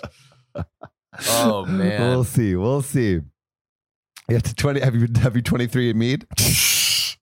oh 1.29 1.65
man. 1.65 2.01
We'll 2.01 2.23
see. 2.23 2.55
We'll 2.55 2.81
see. 2.81 3.19
You 4.29 4.35
have 4.35 4.43
to 4.43 4.55
twenty. 4.55 4.79
Have 4.79 4.95
you 4.95 5.07
have 5.21 5.35
you 5.35 5.41
twenty 5.41 5.67
three 5.67 5.89
and 5.89 5.99
Mead? 5.99 6.27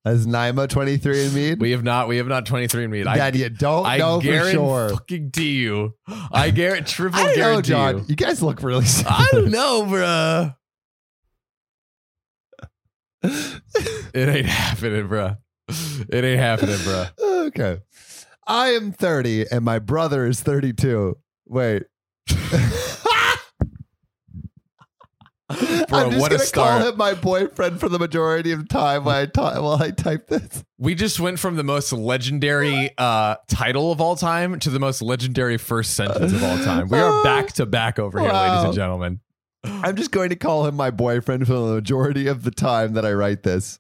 Has 0.04 0.26
Naima 0.26 0.68
twenty 0.68 0.98
three 0.98 1.26
and 1.26 1.34
me? 1.34 1.54
we 1.54 1.72
have 1.72 1.84
not 1.84 2.08
we 2.08 2.18
have 2.18 2.28
not 2.28 2.46
23 2.48 2.84
and 2.86 2.92
me. 2.92 3.04
I 3.06 3.18
Dad, 3.18 3.36
you 3.36 3.50
don't 3.50 3.86
I 3.86 3.98
know 3.98 4.20
for 4.20 4.24
guarantee 4.26 4.52
sure. 4.54 4.90
fucking 4.90 5.32
you. 5.38 5.94
I 6.32 6.50
guarantee 6.50 6.92
triple 6.92 7.20
I 7.20 7.24
don't 7.24 7.30
know, 7.30 7.36
guarantee 7.36 7.70
John. 7.70 7.98
you. 8.00 8.06
You 8.08 8.16
guys 8.16 8.42
look 8.42 8.64
really. 8.64 8.86
I 9.08 9.28
don't 9.32 9.52
know, 9.52 9.84
bruh. 9.84 10.56
It 14.14 14.28
ain't 14.28 14.46
happening, 14.48 15.08
bruh. 15.08 15.38
It 16.10 16.24
ain't 16.26 16.40
happening, 16.40 16.76
bruh. 16.78 17.12
okay. 17.48 17.78
I 18.48 18.70
am 18.70 18.92
thirty, 18.92 19.46
and 19.50 19.64
my 19.64 19.78
brother 19.80 20.26
is 20.26 20.42
thirty 20.42 20.74
two. 20.74 21.18
Wait. 21.46 21.84
Bro, 25.90 26.00
I'm 26.00 26.10
just 26.12 26.22
what 26.22 26.32
gonna 26.32 26.40
start. 26.44 26.82
call 26.82 26.90
him 26.92 26.98
my 26.98 27.14
boyfriend 27.14 27.80
for 27.80 27.90
the 27.90 28.00
majority 28.00 28.52
of 28.52 28.60
the 28.60 28.68
time 28.68 29.04
while 29.06 29.22
I 29.22 29.26
ta- 29.26 29.62
while 29.62 29.82
I 29.82 29.92
type 29.92 30.28
this. 30.28 30.64
We 30.78 30.96
just 30.96 31.20
went 31.20 31.40
from 31.40 31.56
the 31.56 31.64
most 31.64 31.94
legendary 31.94 32.92
uh, 32.98 33.36
title 33.48 33.92
of 33.92 34.02
all 34.02 34.16
time 34.16 34.60
to 34.60 34.70
the 34.70 34.80
most 34.80 35.02
legendary 35.02 35.58
first 35.58 35.96
sentence 35.96 36.34
of 36.34 36.44
all 36.44 36.58
time. 36.60 36.88
We 36.90 36.98
are 37.00 37.24
back 37.24 37.54
to 37.54 37.66
back 37.66 38.00
over 38.00 38.20
here, 38.20 38.32
ladies 38.32 38.64
and 38.66 38.74
gentlemen. 38.74 39.20
I'm 39.64 39.96
just 39.96 40.10
going 40.12 40.30
to 40.30 40.36
call 40.36 40.66
him 40.66 40.76
my 40.76 40.90
boyfriend 40.90 41.46
for 41.46 41.54
the 41.54 41.76
majority 41.76 42.26
of 42.28 42.42
the 42.44 42.50
time 42.52 42.94
that 42.94 43.06
I 43.06 43.14
write 43.14 43.44
this. 43.44 43.80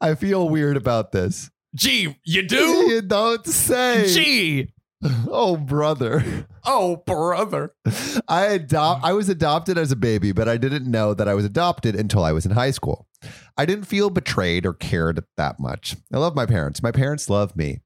I 0.00 0.14
feel 0.14 0.46
weird 0.48 0.76
about 0.76 1.12
this. 1.12 1.50
Gee, 1.74 2.18
you 2.24 2.42
do? 2.46 2.58
You 2.90 3.00
don't 3.00 3.46
say. 3.46 4.06
Gee. 4.12 4.72
Oh, 5.28 5.56
brother. 5.56 6.46
Oh, 6.64 6.96
brother. 7.06 7.74
I 8.28 8.46
adopt. 8.46 9.04
I 9.04 9.12
was 9.12 9.28
adopted 9.28 9.76
as 9.78 9.90
a 9.92 9.96
baby, 9.96 10.32
but 10.32 10.48
I 10.48 10.56
didn't 10.56 10.90
know 10.90 11.14
that 11.14 11.28
I 11.28 11.34
was 11.34 11.44
adopted 11.44 11.94
until 11.96 12.24
I 12.24 12.32
was 12.32 12.46
in 12.46 12.52
high 12.52 12.70
school. 12.70 13.08
I 13.56 13.66
didn't 13.66 13.84
feel 13.84 14.10
betrayed 14.10 14.64
or 14.66 14.72
cared 14.72 15.24
that 15.36 15.58
much. 15.60 15.96
I 16.12 16.18
love 16.18 16.34
my 16.34 16.46
parents. 16.46 16.82
My 16.82 16.92
parents 16.92 17.28
love 17.28 17.56
me. 17.56 17.80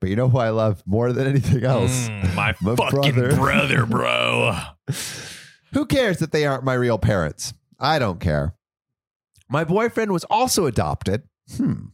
But 0.00 0.10
you 0.10 0.16
know 0.16 0.28
who 0.28 0.38
I 0.38 0.50
love 0.50 0.82
more 0.84 1.12
than 1.12 1.26
anything 1.28 1.62
else? 1.64 2.08
Mm, 2.08 2.34
my, 2.34 2.54
My 2.60 2.74
fucking 2.76 3.14
brother. 3.14 3.36
brother, 3.36 3.86
bro. 3.86 4.58
Who 5.74 5.86
cares 5.86 6.18
that 6.18 6.32
they 6.32 6.44
aren't 6.44 6.64
my 6.64 6.74
real 6.74 6.98
parents? 6.98 7.54
I 7.78 7.98
don't 8.00 8.18
care. 8.20 8.54
My 9.48 9.62
boyfriend 9.64 10.10
was 10.12 10.24
also 10.24 10.66
adopted. 10.66 11.22
Hmm. 11.56 11.86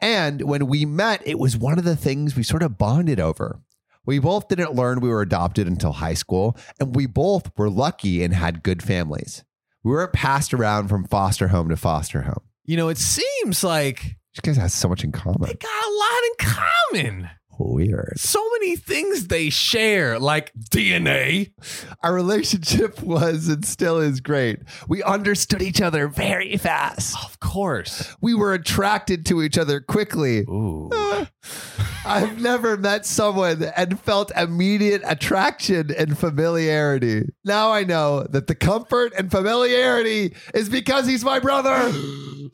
And 0.00 0.42
when 0.42 0.66
we 0.66 0.84
met, 0.84 1.22
it 1.26 1.38
was 1.38 1.56
one 1.56 1.78
of 1.78 1.84
the 1.84 1.96
things 1.96 2.36
we 2.36 2.42
sort 2.42 2.62
of 2.62 2.78
bonded 2.78 3.18
over. 3.20 3.60
We 4.04 4.18
both 4.18 4.48
didn't 4.48 4.74
learn 4.74 5.00
we 5.00 5.08
were 5.08 5.22
adopted 5.22 5.66
until 5.66 5.92
high 5.92 6.14
school, 6.14 6.56
and 6.80 6.94
we 6.96 7.06
both 7.06 7.50
were 7.56 7.70
lucky 7.70 8.22
and 8.24 8.34
had 8.34 8.62
good 8.62 8.82
families. 8.82 9.44
We 9.84 9.92
weren't 9.92 10.12
passed 10.12 10.52
around 10.54 10.88
from 10.88 11.04
foster 11.06 11.48
home 11.48 11.68
to 11.68 11.76
foster 11.76 12.22
home. 12.22 12.42
You 12.64 12.76
know, 12.76 12.88
it 12.88 12.98
seems 12.98 13.62
like 13.64 14.04
You 14.04 14.40
guys 14.42 14.56
have 14.56 14.72
so 14.72 14.88
much 14.88 15.04
in 15.04 15.12
common. 15.12 15.42
they 15.42 15.54
got 15.54 15.84
a 15.84 15.92
lot 15.98 16.22
in 16.24 16.46
common. 17.18 17.30
Weird. 17.70 18.18
So 18.18 18.42
many 18.58 18.76
things 18.76 19.28
they 19.28 19.50
share, 19.50 20.18
like 20.18 20.52
DNA. 20.54 21.52
Our 22.02 22.14
relationship 22.14 23.02
was 23.02 23.48
and 23.48 23.64
still 23.64 23.98
is 23.98 24.20
great. 24.20 24.60
We 24.88 25.02
understood 25.02 25.62
each 25.62 25.80
other 25.80 26.08
very 26.08 26.56
fast. 26.56 27.16
Of 27.24 27.40
course. 27.40 28.14
We 28.20 28.34
were 28.34 28.52
attracted 28.54 29.26
to 29.26 29.42
each 29.42 29.58
other 29.58 29.80
quickly. 29.80 30.40
Ooh. 30.40 30.90
I've 32.04 32.40
never 32.40 32.76
met 32.76 33.06
someone 33.06 33.62
and 33.76 34.00
felt 34.00 34.32
immediate 34.36 35.02
attraction 35.04 35.92
and 35.96 36.18
familiarity. 36.18 37.28
Now 37.44 37.70
I 37.70 37.84
know 37.84 38.24
that 38.24 38.48
the 38.48 38.54
comfort 38.54 39.12
and 39.16 39.30
familiarity 39.30 40.34
is 40.52 40.68
because 40.68 41.06
he's 41.06 41.24
my 41.24 41.38
brother. 41.38 41.92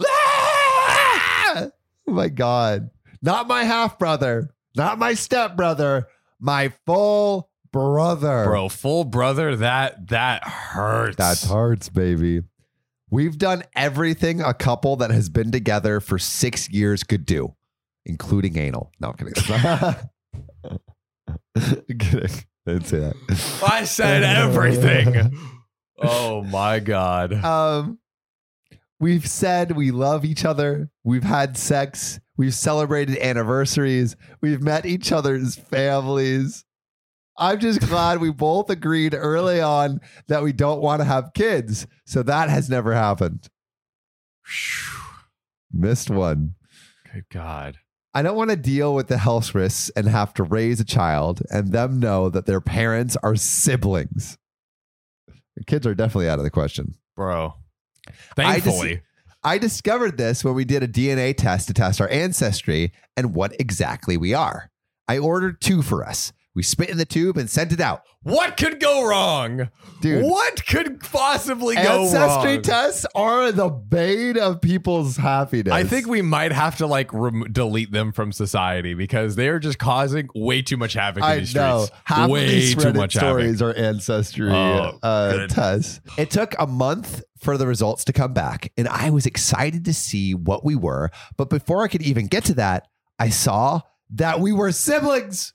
Ah! 0.01 1.69
oh 2.07 2.13
my 2.13 2.29
God. 2.29 2.91
Not 3.23 3.49
my 3.49 3.65
half 3.65 3.99
brother, 3.99 4.51
not 4.79 4.99
my 4.99 5.15
step 5.15 5.57
brother, 5.57 6.09
my 6.41 6.73
full 6.87 7.51
brother. 7.73 8.45
Bro, 8.45 8.71
full 8.71 9.05
brother, 9.05 9.57
that 9.57 10.09
that 10.09 10.45
hurts. 10.45 11.17
That 11.17 11.41
hurts, 11.41 11.89
baby. 11.89 12.43
We've 13.11 13.39
done 13.39 13.63
everything 13.75 14.41
a 14.41 14.55
couple 14.55 14.97
that 14.97 15.11
has 15.11 15.29
been 15.29 15.51
together 15.51 16.01
for 16.01 16.19
six 16.19 16.69
years 16.69 17.03
could 17.03 17.25
do, 17.25 17.55
including 18.05 18.59
anal. 18.59 18.93
No, 19.01 19.09
I'm 19.09 19.17
kidding. 19.17 19.35
Kidding. 21.99 22.45
I 22.67 22.73
didn't 22.73 22.87
say 22.87 22.99
that. 22.99 23.63
I 23.67 23.85
said 23.85 24.23
everything. 24.23 25.39
oh 25.99 26.43
my 26.43 26.81
god. 26.81 27.33
Um, 27.33 27.99
we've 29.01 29.27
said 29.27 29.73
we 29.73 29.91
love 29.91 30.25
each 30.25 30.45
other. 30.45 30.91
We've 31.05 31.25
had 31.25 31.57
sex. 31.57 32.21
We've 32.37 32.55
celebrated 32.55 33.19
anniversaries. 33.19 34.17
We've 34.41 34.63
met 34.63 34.87
each 34.87 35.13
other's 35.13 35.57
families. 35.57 36.65
I'm 37.37 37.61
just 37.61 37.81
glad 37.81 38.21
we 38.21 38.33
both 38.33 38.69
agreed 38.69 39.15
early 39.15 39.61
on 39.61 40.01
that 40.27 40.43
we 40.43 40.53
don't 40.53 40.81
want 40.81 41.01
to 41.01 41.05
have 41.05 41.33
kids. 41.35 41.87
So 42.05 42.23
that 42.25 42.49
has 42.51 42.69
never 42.69 42.95
happened. 42.95 43.49
Missed 45.73 46.11
one. 46.11 46.55
Good 47.13 47.27
god. 47.31 47.79
I 48.15 48.23
don't 48.23 48.37
want 48.37 48.51
to 48.51 48.57
deal 48.57 48.95
with 48.95 49.09
the 49.09 49.19
health 49.19 49.55
risks 49.55 49.91
and 49.95 50.09
have 50.09 50.35
to 50.35 50.43
raise 50.43 50.81
a 50.81 50.85
child 50.85 51.43
and 51.51 51.71
them 51.71 52.01
know 52.01 52.29
that 52.29 52.47
their 52.47 52.61
parents 52.61 53.17
are 53.23 53.37
siblings. 53.37 54.39
The 55.57 55.65
kids 55.65 55.87
are 55.87 55.95
definitely 55.95 56.29
out 56.29 56.39
of 56.39 56.45
the 56.45 56.51
question. 56.51 56.95
Bro. 57.15 57.55
I 58.37 58.55
just- 58.55 58.65
Thankfully. 58.67 59.03
I 59.45 59.59
discovered 59.59 60.19
this 60.19 60.45
when 60.45 60.55
we 60.55 60.65
did 60.65 60.83
a 60.83 60.89
DNA 60.89 61.33
test 61.33 61.69
to 61.69 61.75
test 61.75 62.01
our 62.01 62.09
ancestry 62.09 62.93
and 63.17 63.35
what 63.35 63.55
exactly 63.61 64.17
we 64.17 64.35
are. 64.35 64.71
I 65.07 65.19
ordered 65.19 65.61
two 65.61 65.81
for 65.83 66.05
us. 66.05 66.33
We 66.59 66.65
spit 66.65 66.89
in 66.91 66.97
the 66.99 67.05
tube 67.05 67.37
and 67.37 67.49
sent 67.49 67.71
it 67.71 67.79
out. 67.81 68.03
what 68.25 68.57
could 68.57 68.81
go 68.81 69.07
wrong? 69.07 69.69
Dude. 70.01 70.25
What 70.25 70.67
could 70.67 70.99
possibly 70.99 71.77
go 71.77 71.83
wrong? 71.85 72.05
Ancestry 72.07 72.55
wrong? 72.55 72.63
tests 72.63 73.07
are 73.15 73.53
the 73.53 73.69
bane 73.69 74.37
of 74.37 74.61
people's 74.61 75.17
happiness. 75.19 75.73
I 75.73 75.85
think 75.85 76.09
we 76.09 76.21
might 76.21 76.51
have 76.51 76.79
to 76.79 76.89
like 76.89 77.13
rem- 77.13 77.45
delete 77.53 77.93
them 77.93 78.11
from 78.11 78.33
society 78.33 78.95
because 78.95 79.37
they 79.37 79.47
are 79.47 79.61
just 79.61 79.79
causing 79.79 80.29
way 80.35 80.61
too 80.61 80.77
much 80.77 80.95
havoc 80.95 81.23
in 81.23 81.31
I 81.31 81.39
these 81.39 81.55
know. 81.55 81.85
streets. 81.85 82.01
Half 82.07 82.29
way 82.29 82.45
of 82.47 82.51
these 82.51 82.75
too 82.75 82.93
much 82.93 83.15
havoc. 83.15 83.29
stories 83.29 83.63
are 83.63 83.73
ancestry 83.75 84.51
Oh, 84.51 84.99
uh, 85.01 85.47
tests. 85.47 86.01
It 86.19 86.33
took 86.33 86.57
a 86.59 86.67
month 86.67 87.23
for 87.39 87.57
the 87.57 87.69
results 87.69 88.03
to 88.07 88.13
come 88.13 88.33
back, 88.33 88.73
and 88.77 88.89
I 88.89 89.11
was 89.11 89.27
excited 89.27 89.85
to 89.85 89.95
see 89.95 90.35
what 90.35 90.65
we 90.65 90.75
were. 90.75 91.13
But 91.37 91.51
before 91.51 91.85
I 91.85 91.87
could 91.89 92.03
even 92.03 92.27
get 92.27 92.45
to 92.47 92.55
that, 92.55 92.89
I 93.17 93.29
saw 93.29 93.83
that 94.11 94.41
we 94.41 94.53
were 94.53 94.73
siblings. 94.73 95.55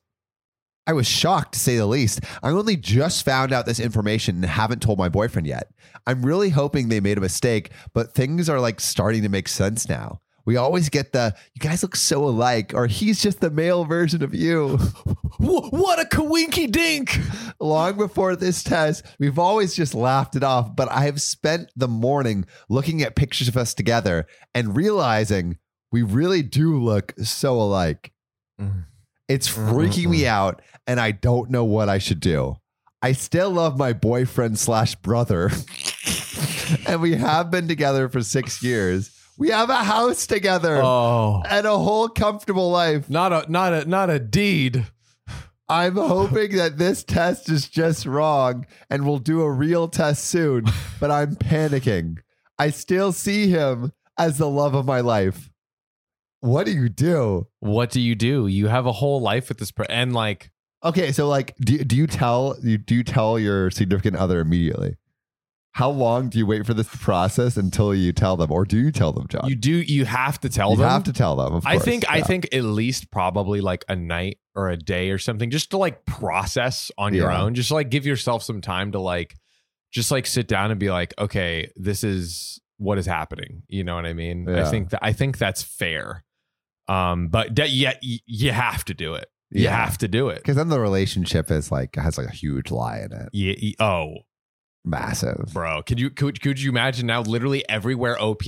I 0.86 0.94
was 0.94 1.08
shocked 1.08 1.54
to 1.54 1.60
say 1.60 1.78
the 1.78 1.86
least. 1.86 2.20
I 2.42 2.50
only 2.50 2.76
just 2.76 3.24
found 3.24 3.54
out 3.54 3.66
this 3.66 3.80
information 3.80 4.36
and 4.36 4.46
haven't 4.46 4.82
told 4.82 4.98
my 4.98 5.10
boyfriend 5.10 5.48
yet. 5.48 5.72
I'm 6.06 6.26
really 6.26 6.50
hoping 6.50 6.90
they 6.90 7.00
made 7.00 7.18
a 7.18 7.22
mistake, 7.22 7.72
but 7.94 8.14
things 8.14 8.50
are 8.50 8.60
like 8.60 8.82
starting 8.82 9.22
to 9.24 9.30
make 9.30 9.48
sense 9.48 9.88
now. 9.88 10.20
We 10.46 10.58
always 10.58 10.90
get 10.90 11.14
the 11.14 11.34
you 11.54 11.60
guys 11.62 11.84
look 11.84 11.96
so 11.96 12.26
alike, 12.26 12.74
or 12.74 12.88
he's 12.88 13.22
just 13.22 13.40
the 13.40 13.50
male 13.50 13.86
version 13.86 14.24
of 14.24 14.34
you. 14.34 14.78
What 15.40 16.00
a 16.00 16.06
kawinky 16.06 16.72
dink. 16.72 17.20
long 17.60 17.98
before 17.98 18.36
this 18.36 18.64
test, 18.64 19.06
we've 19.20 19.40
always 19.40 19.76
just 19.76 19.94
laughed 19.94 20.38
it 20.38 20.44
off. 20.44 20.74
But 20.74 20.90
I 20.90 21.02
have 21.06 21.22
spent 21.22 21.70
the 21.76 21.88
morning 21.88 22.46
looking 22.70 23.02
at 23.02 23.16
pictures 23.16 23.50
of 23.50 23.58
us 23.58 23.74
together 23.74 24.26
and 24.54 24.76
realizing 24.76 25.58
we 25.92 26.02
really 26.02 26.44
do 26.44 26.80
look 26.80 27.14
so 27.22 27.60
alike. 27.60 28.14
Mm. 28.62 28.86
It's 29.34 29.50
mm-hmm, 29.50 29.76
freaking 29.76 30.10
me 30.10 30.20
mm-hmm. 30.20 30.28
out, 30.28 30.62
and 30.86 31.00
I 31.00 31.10
don't 31.10 31.50
know 31.50 31.66
what 31.66 31.90
I 31.90 31.98
should 31.98 32.20
do. 32.20 32.58
I 33.02 33.14
still 33.14 33.50
love 33.50 33.80
my 33.80 33.92
boyfriend 33.92 34.60
slash 34.60 34.94
brother, 34.94 35.50
and 36.88 37.02
we 37.02 37.16
have 37.16 37.50
been 37.50 37.68
together 37.68 38.10
for 38.10 38.22
six 38.22 38.62
years. 38.62 39.10
We 39.36 39.50
have 39.50 39.72
a 39.72 39.84
house 39.84 40.28
together 40.28 40.80
Oh. 40.84 41.42
and 41.50 41.66
a 41.66 41.80
whole 41.80 42.10
comfortable 42.10 42.70
life. 42.70 43.10
Not 43.10 43.34
a 43.34 43.52
not 43.52 43.74
a 43.74 43.86
not 43.86 44.12
a 44.12 44.20
deed. 44.20 44.86
I'm 45.68 45.96
hoping 45.96 46.56
that 46.58 46.78
this 46.78 47.04
test 47.04 47.50
is 47.50 47.68
just 47.68 48.06
wrong 48.06 48.68
and 48.92 49.04
we'll 49.08 49.18
do 49.18 49.42
a 49.42 49.52
real 49.52 49.88
test 49.88 50.26
soon, 50.26 50.66
but 51.00 51.10
I'm 51.10 51.36
panicking. 51.36 52.20
I 52.60 52.70
still 52.70 53.12
see 53.12 53.48
him 53.48 53.94
as 54.16 54.38
the 54.38 54.50
love 54.50 54.76
of 54.76 54.86
my 54.86 55.00
life. 55.00 55.50
What 56.44 56.66
do 56.66 56.74
you 56.74 56.90
do? 56.90 57.48
What 57.60 57.90
do 57.90 58.02
you 58.02 58.16
do? 58.16 58.48
You 58.48 58.68
have 58.68 58.86
a 58.86 58.92
whole 58.92 59.22
life 59.22 59.48
with 59.48 59.60
this 59.60 59.72
per- 59.72 59.86
and 59.90 60.14
like 60.14 60.52
Okay, 60.84 61.14
so 61.14 61.30
like 61.30 61.56
do, 61.58 61.82
do 61.86 61.96
you 61.96 62.06
tell 62.06 62.58
you 62.62 62.78
do 62.78 62.96
you 62.96 63.04
tell 63.06 63.40
your 63.40 63.72
significant 63.72 64.18
other 64.18 64.42
immediately? 64.42 64.98
How 65.72 65.90
long 65.90 66.28
do 66.28 66.38
you 66.38 66.46
wait 66.46 66.66
for 66.66 66.74
this 66.74 66.94
process 66.94 67.56
until 67.56 67.96
you 67.96 68.12
tell 68.12 68.36
them 68.36 68.52
or 68.52 68.66
do 68.66 68.78
you 68.78 68.92
tell 68.92 69.14
them, 69.14 69.26
John? 69.30 69.48
you 69.48 69.56
do 69.56 69.72
you 69.72 70.04
have 70.04 70.38
to 70.42 70.50
tell 70.50 70.72
You 70.72 70.78
them. 70.78 70.90
have 70.90 71.04
to 71.06 71.14
tell 71.14 71.38
them, 71.38 71.54
of 71.54 71.66
I 71.66 71.76
course, 71.76 71.86
think 71.86 72.04
I 72.10 72.22
think 72.22 72.54
at 72.54 72.64
least 72.64 73.10
probably 73.10 73.62
like 73.62 73.86
a 73.88 73.96
night 73.96 74.38
or 74.54 74.70
a 74.70 74.76
day 74.78 75.12
or 75.12 75.18
something 75.18 75.50
just 75.50 75.72
to 75.72 75.78
like 75.78 76.06
process 76.06 76.92
on 76.98 77.14
your 77.14 77.32
own. 77.32 77.56
Just 77.56 77.72
like 77.72 77.90
give 77.90 78.06
yourself 78.06 78.44
some 78.44 78.60
time 78.60 78.92
to 78.92 79.00
like 79.00 79.36
just 79.92 80.12
like 80.12 80.26
sit 80.28 80.48
down 80.50 80.72
and 80.72 80.80
be 80.80 80.92
like, 80.92 81.14
okay, 81.18 81.72
this 81.78 82.04
is 82.04 82.60
what 82.78 82.98
is 82.98 83.06
happening. 83.06 83.64
You 83.70 83.86
know 83.86 83.96
what 83.96 84.06
I 84.06 84.12
mean? 84.14 84.50
I 84.50 84.70
think 84.70 84.90
that 84.90 85.00
I 85.02 85.14
think 85.14 85.38
that's 85.38 85.64
fair. 85.64 86.26
Um, 86.88 87.28
but 87.30 87.56
that 87.56 87.72
yet 87.72 88.00
you 88.02 88.52
have 88.52 88.84
to 88.86 88.94
do 88.94 89.14
it. 89.16 89.30
You 89.52 89.64
Yeah. 89.66 89.76
have 89.86 89.98
to 90.00 90.08
do 90.08 90.30
it. 90.30 90.38
because 90.38 90.56
then 90.56 90.70
the 90.70 90.80
relationship 90.80 91.50
is 91.52 91.72
like 91.72 91.96
has 91.96 92.18
like 92.18 92.28
a 92.28 92.34
huge 92.34 92.72
lie 92.72 93.00
in 93.00 93.12
it. 93.14 93.30
Yeah. 93.34 93.72
Oh, 93.80 94.16
Massive. 94.86 95.52
bro, 95.54 95.82
could 95.84 96.00
you 96.00 96.10
could 96.10 96.42
could 96.42 96.60
you 96.60 96.70
imagine 96.70 97.08
now? 97.08 97.22
Literally 97.22 97.68
everywhere 97.70 98.22
OP 98.22 98.42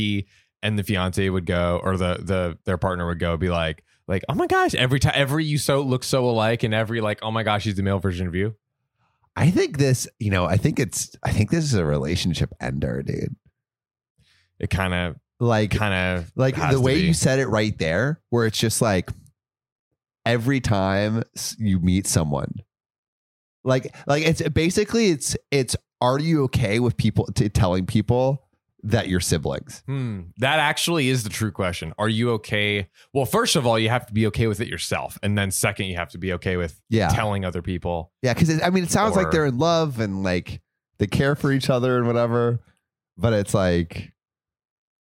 and 0.61 0.77
the 0.79 0.83
fiance 0.83 1.29
would 1.29 1.45
go, 1.45 1.79
or 1.83 1.95
the 1.95 2.17
the 2.21 2.57
their 2.65 2.77
partner 2.77 3.05
would 3.07 3.19
go, 3.19 3.37
be 3.37 3.49
like, 3.49 3.83
like, 4.07 4.23
oh 4.27 4.33
my 4.33 4.47
gosh, 4.47 4.73
every 4.75 4.99
time 4.99 5.13
every 5.15 5.45
you 5.45 5.57
so 5.57 5.81
look 5.81 6.03
so 6.03 6.27
alike, 6.29 6.63
and 6.63 6.73
every 6.73 6.99
like, 7.01 7.19
oh 7.21 7.31
my 7.31 7.43
gosh, 7.43 7.63
he's 7.63 7.75
the 7.75 7.83
male 7.83 7.99
version 7.99 8.27
of 8.27 8.35
you. 8.35 8.55
I 9.37 9.51
think 9.51 9.77
this, 9.77 10.07
you 10.19 10.31
know, 10.31 10.45
I 10.45 10.57
think 10.57 10.79
it's 10.79 11.15
I 11.23 11.31
think 11.31 11.51
this 11.51 11.63
is 11.63 11.73
a 11.75 11.85
relationship 11.85 12.51
ender, 12.59 13.01
dude. 13.03 13.35
It 14.59 14.69
kind 14.69 14.93
of 14.93 15.15
Like 15.39 15.71
kind 15.71 16.19
of 16.19 16.31
like 16.35 16.55
the 16.71 16.79
way 16.79 16.95
you 16.99 17.13
said 17.13 17.39
it 17.39 17.47
right 17.47 17.77
there 17.77 18.21
where 18.29 18.45
it's 18.45 18.57
just 18.57 18.81
like 18.81 19.09
every 20.25 20.59
time 20.61 21.23
you 21.57 21.79
meet 21.79 22.07
someone 22.07 22.53
like 23.63 23.93
like 24.07 24.23
it's 24.25 24.41
basically 24.49 25.09
it's 25.09 25.35
it's 25.51 25.75
are 26.01 26.19
you 26.19 26.43
okay 26.43 26.79
with 26.79 26.97
people 26.97 27.25
t- 27.27 27.49
telling 27.49 27.85
people 27.85 28.41
that 28.83 29.07
you're 29.07 29.19
siblings 29.19 29.83
Hmm, 29.87 30.21
that 30.37 30.59
actually 30.59 31.09
is 31.09 31.23
the 31.23 31.29
true 31.29 31.51
question. 31.51 31.91
Are 31.97 32.07
you 32.09 32.29
okay? 32.33 32.87
Well, 33.13 33.25
first 33.25 33.55
of 33.55 33.65
all, 33.65 33.79
you 33.79 33.89
have 33.89 34.05
to 34.05 34.13
be 34.13 34.27
okay 34.27 34.45
with 34.45 34.61
it 34.61 34.67
yourself, 34.67 35.17
and 35.23 35.35
then 35.35 35.49
second, 35.49 35.87
you 35.87 35.95
have 35.95 36.09
to 36.11 36.19
be 36.19 36.33
okay 36.33 36.55
with 36.55 36.79
Yeah. 36.89 37.07
telling 37.09 37.43
other 37.45 37.63
people. 37.63 38.11
yeah 38.21 38.33
because 38.35 38.61
i 38.61 38.69
mean 38.69 38.83
it 38.83 38.91
sounds 38.91 39.17
Or- 39.17 39.23
like 39.23 39.31
they're 39.31 39.47
in 39.47 39.57
love 39.57 39.99
and 39.99 40.23
like 40.23 40.61
they 40.99 41.07
care 41.07 41.35
for 41.35 41.51
each 41.51 41.69
other 41.69 41.97
and 41.97 42.05
whatever 42.07 42.59
but 43.17 43.33
it's 43.33 43.53
like 43.53 44.11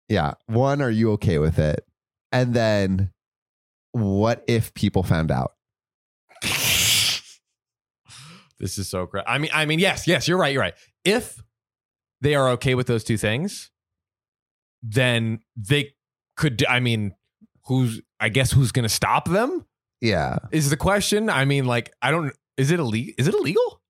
yeah 0.09 0.33
one 0.47 0.81
are 0.81 0.89
you 0.89 1.11
okay 1.13 1.37
with 1.39 1.59
it 1.59 1.85
and 2.31 2.53
then 2.53 3.11
what 3.91 4.43
if 4.47 4.73
people 4.73 5.03
found 5.03 5.31
out 5.31 5.53
This 8.59 8.77
is 8.77 8.89
so 8.89 9.05
great. 9.05 9.23
I 9.25 9.37
mean, 9.37 9.51
I 9.53 9.65
mean, 9.65 9.79
yes, 9.79 10.05
yes, 10.05 10.27
you're 10.27 10.37
right. 10.37 10.51
You're 10.51 10.61
right. 10.61 10.73
If 11.05 11.41
they 12.21 12.35
are 12.35 12.49
okay 12.49 12.75
with 12.75 12.87
those 12.87 13.05
two 13.05 13.17
things, 13.17 13.71
then 14.83 15.39
they 15.55 15.93
could. 16.35 16.65
I 16.67 16.81
mean, 16.81 17.15
who's? 17.67 18.01
I 18.19 18.27
guess 18.27 18.51
who's 18.51 18.73
going 18.73 18.83
to 18.83 18.89
stop 18.89 19.29
them 19.29 19.65
yeah 20.01 20.39
is 20.51 20.69
the 20.69 20.77
question. 20.77 21.29
I 21.29 21.45
mean, 21.45 21.65
like, 21.65 21.93
I 22.01 22.11
don't. 22.11 22.33
Is 22.57 22.69
it 22.71 22.81
illegal? 22.81 23.13
Is 23.17 23.29
it 23.29 23.33
illegal? 23.33 23.81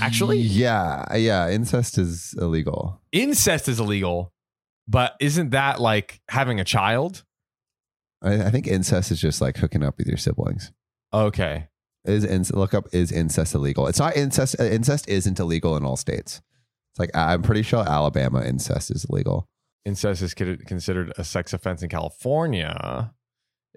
Actually? 0.00 0.38
yeah 0.38 1.14
yeah 1.14 1.50
incest 1.50 1.98
is 1.98 2.34
illegal 2.38 3.02
Incest 3.12 3.68
is 3.68 3.80
illegal, 3.80 4.32
but 4.92 5.14
isn't 5.20 5.50
that 5.50 5.80
like 5.80 6.20
having 6.28 6.60
a 6.60 6.64
child? 6.64 7.24
I, 8.22 8.44
I 8.44 8.50
think 8.50 8.66
incest 8.66 9.10
is 9.10 9.20
just 9.20 9.40
like 9.40 9.56
hooking 9.56 9.82
up 9.82 9.98
with 9.98 10.06
your 10.06 10.16
siblings. 10.18 10.70
Okay. 11.12 11.68
Is 12.04 12.24
inc- 12.26 12.54
look 12.54 12.74
up 12.74 12.86
is 12.92 13.10
incest 13.12 13.54
illegal? 13.54 13.86
It's 13.86 13.98
not 13.98 14.16
incest. 14.16 14.56
uh, 14.60 14.64
Incest 14.64 15.08
isn't 15.08 15.38
illegal 15.40 15.76
in 15.76 15.84
all 15.84 15.96
states. 15.96 16.40
It's 16.92 16.98
like 17.00 17.10
I'm 17.14 17.42
pretty 17.42 17.62
sure 17.62 17.88
Alabama 17.88 18.42
incest 18.44 18.90
is 18.90 19.06
illegal. 19.08 19.48
Incest 19.84 20.20
is 20.22 20.34
considered 20.34 21.12
a 21.16 21.24
sex 21.24 21.52
offense 21.52 21.82
in 21.82 21.88
California. 21.88 23.12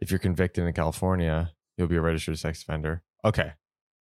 If 0.02 0.12
you're 0.12 0.20
convicted 0.20 0.66
in 0.66 0.74
California, 0.74 1.52
you'll 1.78 1.88
be 1.88 1.96
a 1.96 2.02
registered 2.02 2.38
sex 2.40 2.62
offender. 2.62 3.04
Okay. 3.24 3.54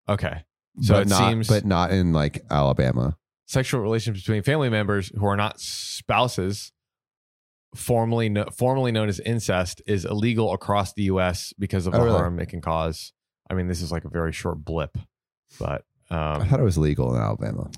Okay. 0.07 0.43
So 0.81 0.93
but 0.93 1.01
it 1.01 1.07
not, 1.09 1.29
seems- 1.29 1.47
but 1.47 1.65
not 1.65 1.91
in 1.91 2.13
like 2.13 2.43
Alabama. 2.49 3.17
sexual 3.47 3.81
relations 3.81 4.19
between 4.19 4.41
family 4.43 4.69
members 4.69 5.11
who 5.17 5.25
are 5.25 5.35
not 5.35 5.59
spouses, 5.59 6.71
formerly 7.75 8.29
no, 8.29 8.45
formerly 8.55 8.91
known 8.91 9.09
as 9.09 9.19
incest, 9.19 9.81
is 9.85 10.05
illegal 10.05 10.53
across 10.53 10.93
the 10.93 11.03
U.S. 11.03 11.53
because 11.57 11.87
of 11.87 11.93
Oh, 11.93 11.97
the 11.99 12.03
really? 12.05 12.17
harm 12.17 12.39
it 12.39 12.47
can 12.49 12.61
cause. 12.61 13.13
I 13.49 13.53
mean, 13.53 13.67
this 13.67 13.81
is 13.81 13.91
like 13.91 14.05
a 14.05 14.09
very 14.09 14.31
short 14.31 14.63
blip, 14.63 14.97
but 15.59 15.83
I 16.09 16.33
um, 16.35 16.47
thought 16.47 16.59
it 16.59 16.63
was 16.63 16.77
legal 16.77 17.13
in 17.15 17.21
Alabama. 17.21 17.69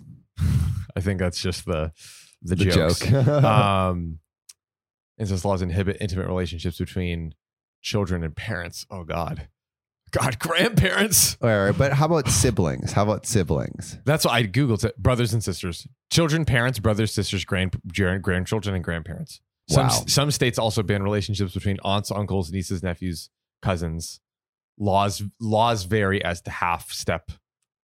I 0.96 1.00
think 1.02 1.20
that's 1.20 1.42
just 1.42 1.66
the 1.66 1.92
the, 2.42 2.56
The 2.56 2.66
jokes. 2.66 3.00
joke. 3.00 3.28
um, 3.28 4.20
incest 5.18 5.46
laws 5.46 5.62
inhibit 5.62 5.98
intimate 6.02 6.28
relationships 6.28 6.78
between 6.78 7.34
children 7.82 8.24
and 8.24 8.36
parents. 8.36 8.86
Oh 8.92 9.04
God, 9.04 9.48
God, 10.12 10.38
grandparents. 10.40 11.38
All 11.42 11.50
right, 11.50 11.78
but 11.78 11.94
how 11.94 12.06
about 12.06 12.28
siblings? 12.28 12.92
How 12.92 13.04
about 13.04 13.26
siblings? 13.26 13.98
That's 14.06 14.26
what 14.26 14.34
I 14.34 14.44
googled. 14.44 14.84
It. 14.86 14.98
Brothers 14.98 15.34
and 15.34 15.44
sisters, 15.44 15.88
children, 16.12 16.46
parents, 16.46 16.80
brothers, 16.80 17.14
sisters, 17.14 17.46
grand 17.46 17.76
grandchildren, 18.22 18.76
and 18.76 18.84
grandparents. 18.84 19.42
Some 19.70 19.88
Wow. 19.88 20.04
some 20.08 20.32
states 20.32 20.60
also 20.60 20.84
ban 20.84 21.04
relationships 21.04 21.54
between 21.54 21.80
aunts, 21.84 22.12
uncles, 22.12 22.52
nieces, 22.52 22.84
nephews, 22.84 23.30
cousins. 23.62 24.20
Laws 24.78 25.22
laws 25.40 25.84
vary 25.84 26.24
as 26.24 26.42
to 26.42 26.52
half 26.52 26.92
step 26.92 27.32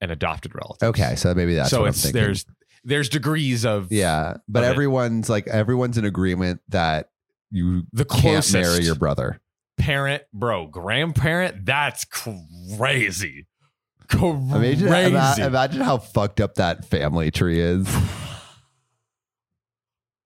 and 0.02 0.12
adopted 0.12 0.54
relatives. 0.56 0.84
Okay, 0.84 1.16
so 1.16 1.34
maybe 1.34 1.56
that's 1.56 1.70
so 1.70 1.86
it's 1.86 2.12
there's 2.12 2.46
there's 2.84 3.10
degrees 3.10 3.66
of 3.66 3.92
yeah, 3.92 4.38
but 4.48 4.64
of 4.64 4.70
it. 4.70 4.72
everyone's 4.72 5.30
like 5.30 5.48
everyone's 5.48 5.98
in 5.98 6.06
agreement 6.06 6.62
that 6.70 7.10
you 7.52 7.84
the 7.94 8.06
can't 8.06 8.22
closest 8.22 8.54
marry 8.54 8.84
your 8.84 8.96
brother. 8.96 9.40
parent, 9.78 10.24
bro, 10.34 10.66
grandparent. 10.68 11.66
That's 11.66 12.06
crazy. 12.06 13.48
Crazy. 14.10 14.86
Imagine, 14.86 15.44
imagine 15.46 15.82
how 15.82 15.98
fucked 16.00 16.42
up 16.42 16.56
that 16.56 16.86
family 16.86 17.30
tree 17.32 17.60
is. 17.60 17.88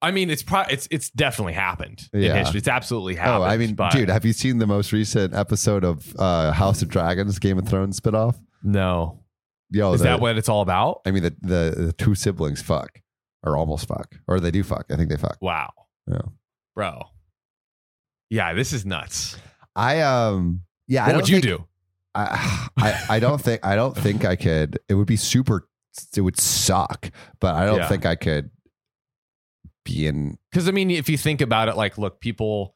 I 0.03 0.11
mean, 0.11 0.29
it's 0.29 0.43
pro- 0.43 0.65
it's 0.69 0.87
it's 0.91 1.09
definitely 1.09 1.53
happened 1.53 2.07
in 2.13 2.21
Yeah. 2.23 2.35
history. 2.37 2.59
It's 2.59 2.67
absolutely 2.67 3.15
happened. 3.15 3.43
Oh, 3.43 3.43
I 3.43 3.57
mean, 3.57 3.75
dude, 3.91 4.09
have 4.09 4.25
you 4.25 4.33
seen 4.33 4.57
the 4.59 4.67
most 4.67 4.91
recent 4.91 5.33
episode 5.33 5.83
of 5.83 6.13
uh, 6.19 6.51
House 6.51 6.81
of 6.83 6.89
Dragons, 6.89 7.39
Game 7.39 7.57
of 7.57 7.67
Thrones 7.67 7.99
spinoff? 7.99 8.35
no. 8.61 9.19
Yo, 9.71 9.93
Is 9.93 10.01
the- 10.01 10.05
that 10.05 10.19
what 10.19 10.37
it's 10.37 10.49
all 10.49 10.61
about? 10.61 11.01
I 11.03 11.09
mean? 11.11 11.23
The, 11.23 11.35
the 11.41 11.73
the 11.87 11.93
two 11.93 12.13
siblings 12.13 12.61
fuck, 12.61 13.01
or 13.41 13.57
almost 13.57 13.87
fuck, 13.87 14.13
or 14.27 14.39
they 14.39 14.51
do 14.51 14.61
fuck. 14.61 14.85
I 14.91 14.95
think 14.97 15.09
they 15.09 15.17
fuck. 15.17 15.37
Wow, 15.41 15.71
Yeah. 16.07 16.19
bro. 16.75 17.01
Yeah, 18.29 18.53
this 18.53 18.73
is 18.73 18.85
nuts. 18.85 19.35
I 19.75 20.01
um, 20.01 20.61
yeah. 20.87 21.05
I 21.05 21.07
what 21.07 21.15
would 21.17 21.29
you 21.29 21.41
do? 21.41 21.65
I, 22.15 22.69
I 22.77 23.05
I 23.15 23.19
don't 23.19 23.41
think 23.41 23.65
I 23.65 23.75
don't 23.75 23.97
think 23.97 24.25
I 24.25 24.35
could. 24.35 24.77
It 24.87 24.93
would 24.93 25.07
be 25.07 25.15
super. 25.15 25.67
It 26.15 26.21
would 26.21 26.39
suck, 26.39 27.09
but 27.39 27.55
I 27.55 27.65
don't 27.65 27.77
Yeah. 27.77 27.87
think 27.87 28.05
I 28.05 28.15
could 28.15 28.51
be 29.83 30.07
in. 30.07 30.37
Because 30.51 30.67
I 30.67 30.71
mean, 30.71 30.91
if 30.91 31.09
you 31.09 31.17
think 31.17 31.41
about 31.41 31.69
it, 31.69 31.75
like, 31.77 31.97
look, 31.97 32.19
people 32.19 32.75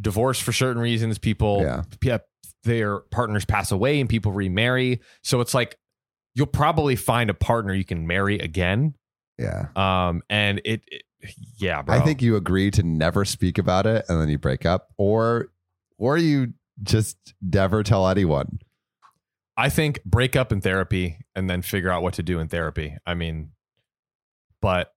divorce 0.00 0.40
for 0.40 0.52
certain 0.52 0.80
reasons. 0.80 1.18
People, 1.18 1.62
Yeah. 1.62 1.82
yeah, 2.02 2.18
their 2.64 3.00
partners 3.00 3.44
pass 3.44 3.70
away, 3.72 4.00
and 4.00 4.08
people 4.08 4.32
remarry. 4.32 5.00
So 5.22 5.40
it's 5.40 5.54
like 5.54 5.78
you'll 6.34 6.46
probably 6.46 6.96
find 6.96 7.28
a 7.30 7.34
partner 7.34 7.74
you 7.74 7.84
can 7.84 8.06
marry 8.06 8.38
again. 8.38 8.94
Yeah, 9.38 9.66
Um, 9.76 10.22
and 10.30 10.60
it, 10.64 10.82
it 10.86 11.02
yeah, 11.56 11.82
bro. 11.82 11.94
I 11.96 12.00
think 12.00 12.22
you 12.22 12.36
agree 12.36 12.70
to 12.72 12.82
never 12.82 13.24
speak 13.24 13.58
about 13.58 13.86
it, 13.86 14.04
and 14.08 14.20
then 14.20 14.28
you 14.28 14.38
break 14.38 14.64
up, 14.66 14.92
or 14.96 15.48
or 15.98 16.16
you 16.16 16.52
just 16.82 17.16
never 17.40 17.82
tell 17.82 18.08
anyone. 18.08 18.60
I 19.56 19.68
think 19.68 20.02
break 20.04 20.34
up 20.36 20.52
in 20.52 20.60
therapy 20.60 21.18
and 21.34 21.48
then 21.50 21.62
figure 21.62 21.90
out 21.90 22.02
what 22.02 22.14
to 22.14 22.22
do 22.22 22.40
in 22.40 22.48
therapy. 22.48 22.96
I 23.06 23.14
mean, 23.14 23.50
but 24.60 24.92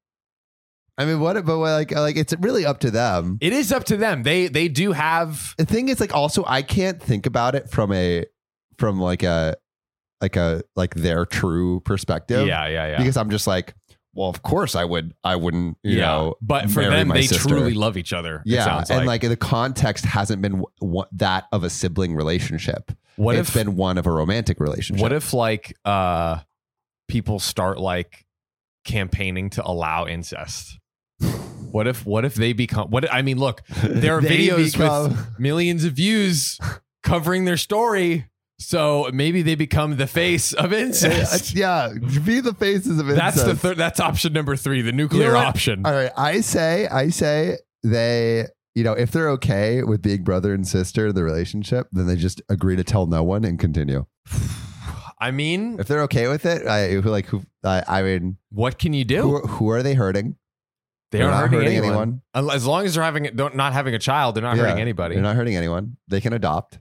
I 0.98 1.06
mean, 1.06 1.20
what? 1.20 1.34
But 1.46 1.58
like, 1.58 1.92
like 1.92 2.16
it's 2.16 2.34
really 2.40 2.66
up 2.66 2.80
to 2.80 2.92
them. 2.92 3.38
it 3.42 3.52
is 3.54 3.72
up 3.72 3.84
to 3.86 3.98
them. 3.98 4.24
They 4.24 4.48
they 4.48 4.68
do 4.68 4.92
have 4.94 5.54
The 5.58 5.66
thing 5.66 5.90
is, 5.90 6.00
like, 6.00 6.14
also, 6.14 6.44
I 6.48 6.62
can't 6.62 7.02
think 7.02 7.26
about 7.26 7.56
it 7.56 7.70
from 7.70 7.92
a 7.92 8.26
from 8.78 9.00
like 9.00 9.24
a 9.24 9.56
like 10.22 10.36
a 10.38 10.64
like 10.76 10.96
their 10.96 11.26
true 11.26 11.82
perspective. 11.82 12.48
yeah, 12.48 12.68
yeah, 12.68 12.88
yeah. 12.92 12.98
because 12.98 13.18
I'm 13.18 13.30
just 13.30 13.46
like, 13.48 13.74
well, 14.14 14.30
of 14.30 14.42
course 14.42 14.74
I 14.76 14.86
would. 14.86 15.14
I 15.26 15.36
wouldn't, 15.36 15.78
you 15.84 15.98
yeah. 15.98 16.06
know. 16.08 16.36
but 16.42 16.70
for 16.72 16.80
marry 16.80 16.96
them, 16.96 17.10
my 17.10 17.16
they 17.16 17.24
sister. 17.24 17.50
truly 17.50 17.74
love 17.74 17.98
each 17.98 18.14
other. 18.14 18.38
it 18.38 18.42
Yeah, 18.46 18.64
sounds 18.64 18.90
and 18.90 19.06
like. 19.06 19.22
the 19.22 19.36
context 19.36 20.06
hasn't 20.06 20.42
been 20.42 20.54
w- 20.54 20.68
w- 20.80 21.06
that 21.14 21.48
of 21.52 21.66
a 21.66 21.70
sibling 21.70 22.16
relationship. 22.16 22.94
what 23.18 23.36
it's 23.36 23.50
if 23.50 23.56
been 23.56 23.76
one 23.76 23.98
of 23.98 24.08
a 24.08 24.12
romantic 24.12 24.62
relationship. 24.62 25.02
what 25.04 25.12
if 25.12 25.34
like 25.34 25.74
uh 25.84 26.40
people 27.10 27.40
start 27.40 27.78
like 27.80 28.26
campaigning 28.86 29.50
to 29.52 29.66
allow 29.68 30.06
incest? 30.08 30.80
What 31.72 31.88
if 31.88 32.06
what 32.06 32.24
if 32.26 32.36
they 32.36 32.54
become 32.54 32.90
what 32.90 33.12
I 33.14 33.22
mean, 33.22 33.38
look, 33.38 33.62
there 33.84 34.18
are 34.18 34.22
videos 34.22 34.74
become- 34.74 35.10
with 35.10 35.28
millions 35.40 35.84
of 35.84 35.94
views 35.94 36.60
covering 37.04 37.46
their 37.46 37.58
story. 37.58 38.30
So 38.58 39.10
maybe 39.14 39.42
they 39.42 39.56
become 39.56 39.98
the 39.98 40.08
face 40.08 40.54
of 40.54 40.72
incest. 40.72 41.54
yeah, 41.56 41.92
be 42.24 42.40
the 42.40 42.54
faces 42.54 43.00
of 43.00 43.10
incest. 43.10 43.36
That's 43.36 43.44
the 43.44 43.56
third. 43.56 43.76
That's 43.78 44.00
option 44.00 44.32
number 44.32 44.56
three, 44.56 44.82
the 44.82 44.92
You 44.92 44.94
nuclear 44.94 45.34
know 45.34 45.40
option. 45.40 45.86
All 45.86 45.92
right, 45.92 46.12
I 46.16 46.40
say, 46.40 46.88
I 46.88 47.10
say 47.10 47.58
they, 47.84 48.46
you 48.74 48.86
know, 48.86 48.94
if 48.94 49.12
they're 49.12 49.30
okay 49.32 49.84
with 49.84 50.02
being 50.02 50.24
brother 50.24 50.54
and 50.54 50.66
sister 50.66 51.08
in 51.08 51.16
the 51.16 51.24
relationship, 51.26 51.90
then 51.92 52.08
they 52.08 52.16
just 52.16 52.42
agree 52.48 52.78
to 52.78 52.84
tell 52.86 53.08
no 53.08 53.24
one 53.24 53.44
and 53.44 53.60
continue. 53.60 54.06
I 55.20 55.32
mean, 55.32 55.78
If 55.78 55.88
they're 55.90 56.04
okay 56.04 56.30
with 56.30 56.46
it, 56.46 56.66
I 56.66 56.92
who 56.92 57.02
like 57.10 57.26
who 57.26 57.44
I, 57.64 57.84
I 57.86 58.04
mean, 58.04 58.38
what 58.52 58.80
can 58.80 58.94
you 58.94 59.04
do? 59.04 59.22
who, 59.22 59.40
who 59.42 59.70
are 59.70 59.84
they 59.84 59.96
hurting? 59.96 60.38
They 61.12 61.20
they're 61.20 61.28
aren't 61.30 61.52
not 61.52 61.58
hurting, 61.58 61.60
hurting 61.76 61.78
anyone. 61.90 62.22
anyone. 62.36 62.52
As 62.56 62.66
long 62.66 62.86
as 62.86 62.96
they're 62.96 63.04
having 63.04 63.24
don't 63.36 63.56
not 63.56 63.74
having 63.74 63.94
a 63.96 64.00
child, 64.00 64.36
they're 64.36 64.44
not 64.44 64.58
Yeah, 64.58 64.64
hurting 64.64 64.82
anybody. 64.82 65.16
They're 65.16 65.24
not 65.24 65.36
hurting 65.36 65.56
anyone. 65.56 65.98
They 66.08 66.22
can 66.22 66.34
adopt 66.34 66.80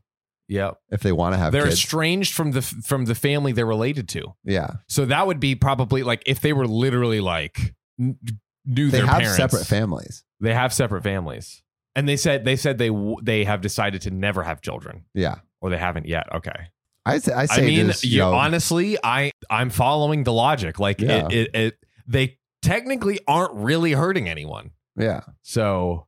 Yep. 0.49 0.79
if 0.91 1.01
they 1.01 1.13
want 1.13 1.33
to 1.35 1.39
have 1.39 1.53
They're 1.53 1.65
kids. 1.65 1.75
estranged 1.77 2.35
from 2.35 2.51
the 2.53 2.63
from 2.63 3.07
the 3.07 3.15
family 3.15 3.53
they're 3.53 3.65
related 3.67 4.09
to. 4.11 4.35
yeah, 4.45 4.69
So 4.89 5.05
that 5.07 5.27
would 5.27 5.41
be 5.41 5.55
probably 5.55 6.03
like 6.03 6.23
if 6.27 6.41
they 6.41 6.53
were 6.53 6.67
literally 6.67 7.21
like 7.21 7.75
knew 7.99 8.15
their 8.17 8.31
parents. 8.67 8.93
they 8.93 8.99
their 8.99 9.07
have 9.07 9.19
parents. 9.21 9.37
separate 9.37 9.67
families. 9.67 10.25
They 10.41 10.53
have 10.55 10.73
separate 10.73 11.03
families, 11.03 11.63
and 11.97 12.09
they 12.09 12.17
said 12.17 12.45
they 12.45 12.57
said 12.57 12.77
they 12.79 12.89
w- 12.89 13.17
they 13.23 13.45
have 13.45 13.61
decided 13.61 14.03
to 14.03 14.11
never 14.11 14.43
have 14.43 14.61
children, 14.61 15.05
Yeah, 15.15 15.37
or 15.61 15.71
they 15.71 15.79
haven't 15.79 16.07
yet. 16.07 16.27
Okay. 16.35 16.69
I 17.07 17.19
say, 17.19 17.33
I 17.33 17.43
I 17.43 17.47
say 17.47 17.67
mean, 17.67 17.87
just, 17.89 18.05
you 18.05 18.19
yo, 18.19 18.33
honestly, 18.33 18.97
I 19.05 19.31
I'm 19.51 19.71
following 19.71 20.25
the 20.25 20.33
logic. 20.33 20.79
Like 20.79 21.01
Yeah. 21.01 21.27
it, 21.29 21.33
it, 21.33 21.55
it, 21.55 21.75
they 22.07 22.39
technically 22.65 23.21
aren't 23.29 23.55
really 23.55 23.93
hurting 23.93 24.29
anyone. 24.29 24.71
yeah, 24.97 25.21
So, 25.43 26.07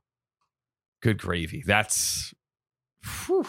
good 1.01 1.17
gravy. 1.17 1.63
That's, 1.65 2.33
whew. 3.27 3.45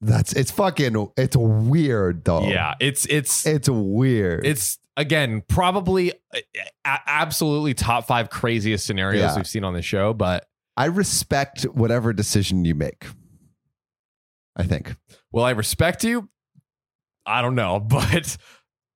that's 0.00 0.32
it's 0.32 0.50
fucking 0.50 1.08
it's 1.16 1.36
weird 1.36 2.24
though. 2.24 2.48
yeah. 2.48 2.74
It's 2.80 3.06
it's 3.06 3.46
it's 3.46 3.68
weird. 3.68 4.46
it's 4.46 4.78
again 4.96 5.42
probably 5.48 6.12
a- 6.34 6.42
a- 6.84 7.00
absolutely 7.06 7.74
top 7.74 8.06
five 8.06 8.30
craziest 8.30 8.86
scenarios 8.86 9.22
Yeah. 9.22 9.36
we've 9.36 9.46
seen 9.46 9.64
on 9.64 9.74
the 9.74 9.82
show. 9.82 10.12
But 10.14 10.46
I 10.76 10.86
respect 10.86 11.62
whatever 11.64 12.12
decision 12.12 12.64
you 12.64 12.74
make. 12.74 13.06
I 14.56 14.64
think. 14.64 14.96
Well, 15.32 15.44
I 15.44 15.50
respect 15.50 16.02
you? 16.04 16.28
I 17.26 17.42
don't 17.42 17.54
know, 17.54 17.78
but. 17.88 18.36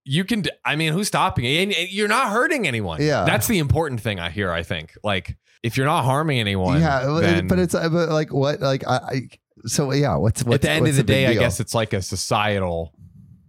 You 0.05 0.25
can, 0.25 0.45
I 0.65 0.77
mean, 0.77 0.93
who's 0.93 1.09
stopping 1.09 1.45
you? 1.45 1.61
And 1.61 1.73
and 1.73 1.89
you're 1.91 2.09
not 2.09 2.31
hurting 2.33 2.67
anyone. 2.67 3.01
Yeah. 3.01 3.25
That's 3.25 3.47
the 3.47 3.59
important 3.59 4.01
thing 4.01 4.19
I 4.19 4.31
hear, 4.31 4.51
I 4.51 4.63
think. 4.63 4.95
Like, 5.05 5.37
if 5.63 5.77
you're 5.77 5.87
not 5.87 6.05
harming 6.05 6.41
anyone, 6.41 6.81
yeah, 6.81 7.05
but- 7.07 7.21
then- 7.21 7.47
but 7.47 7.59
it's 7.59 7.75
uh, 7.75 7.89
but 7.89 8.09
like 8.09 8.33
what 8.33 8.61
like 8.61 8.87
I, 8.87 8.97
I 8.97 9.29
so 9.67 9.93
yeah. 9.93 10.17
What's, 10.17 10.43
what's 10.43 10.57
at 10.57 10.63
the 10.63 10.71
end 10.71 10.89
of 10.89 10.97
the, 10.97 11.05
big 11.05 11.07
day, 11.07 11.27
I 11.27 11.35
guess 11.35 11.61
it's 11.61 11.75
like 11.75 11.93
a 11.93 12.03
societal 12.03 12.93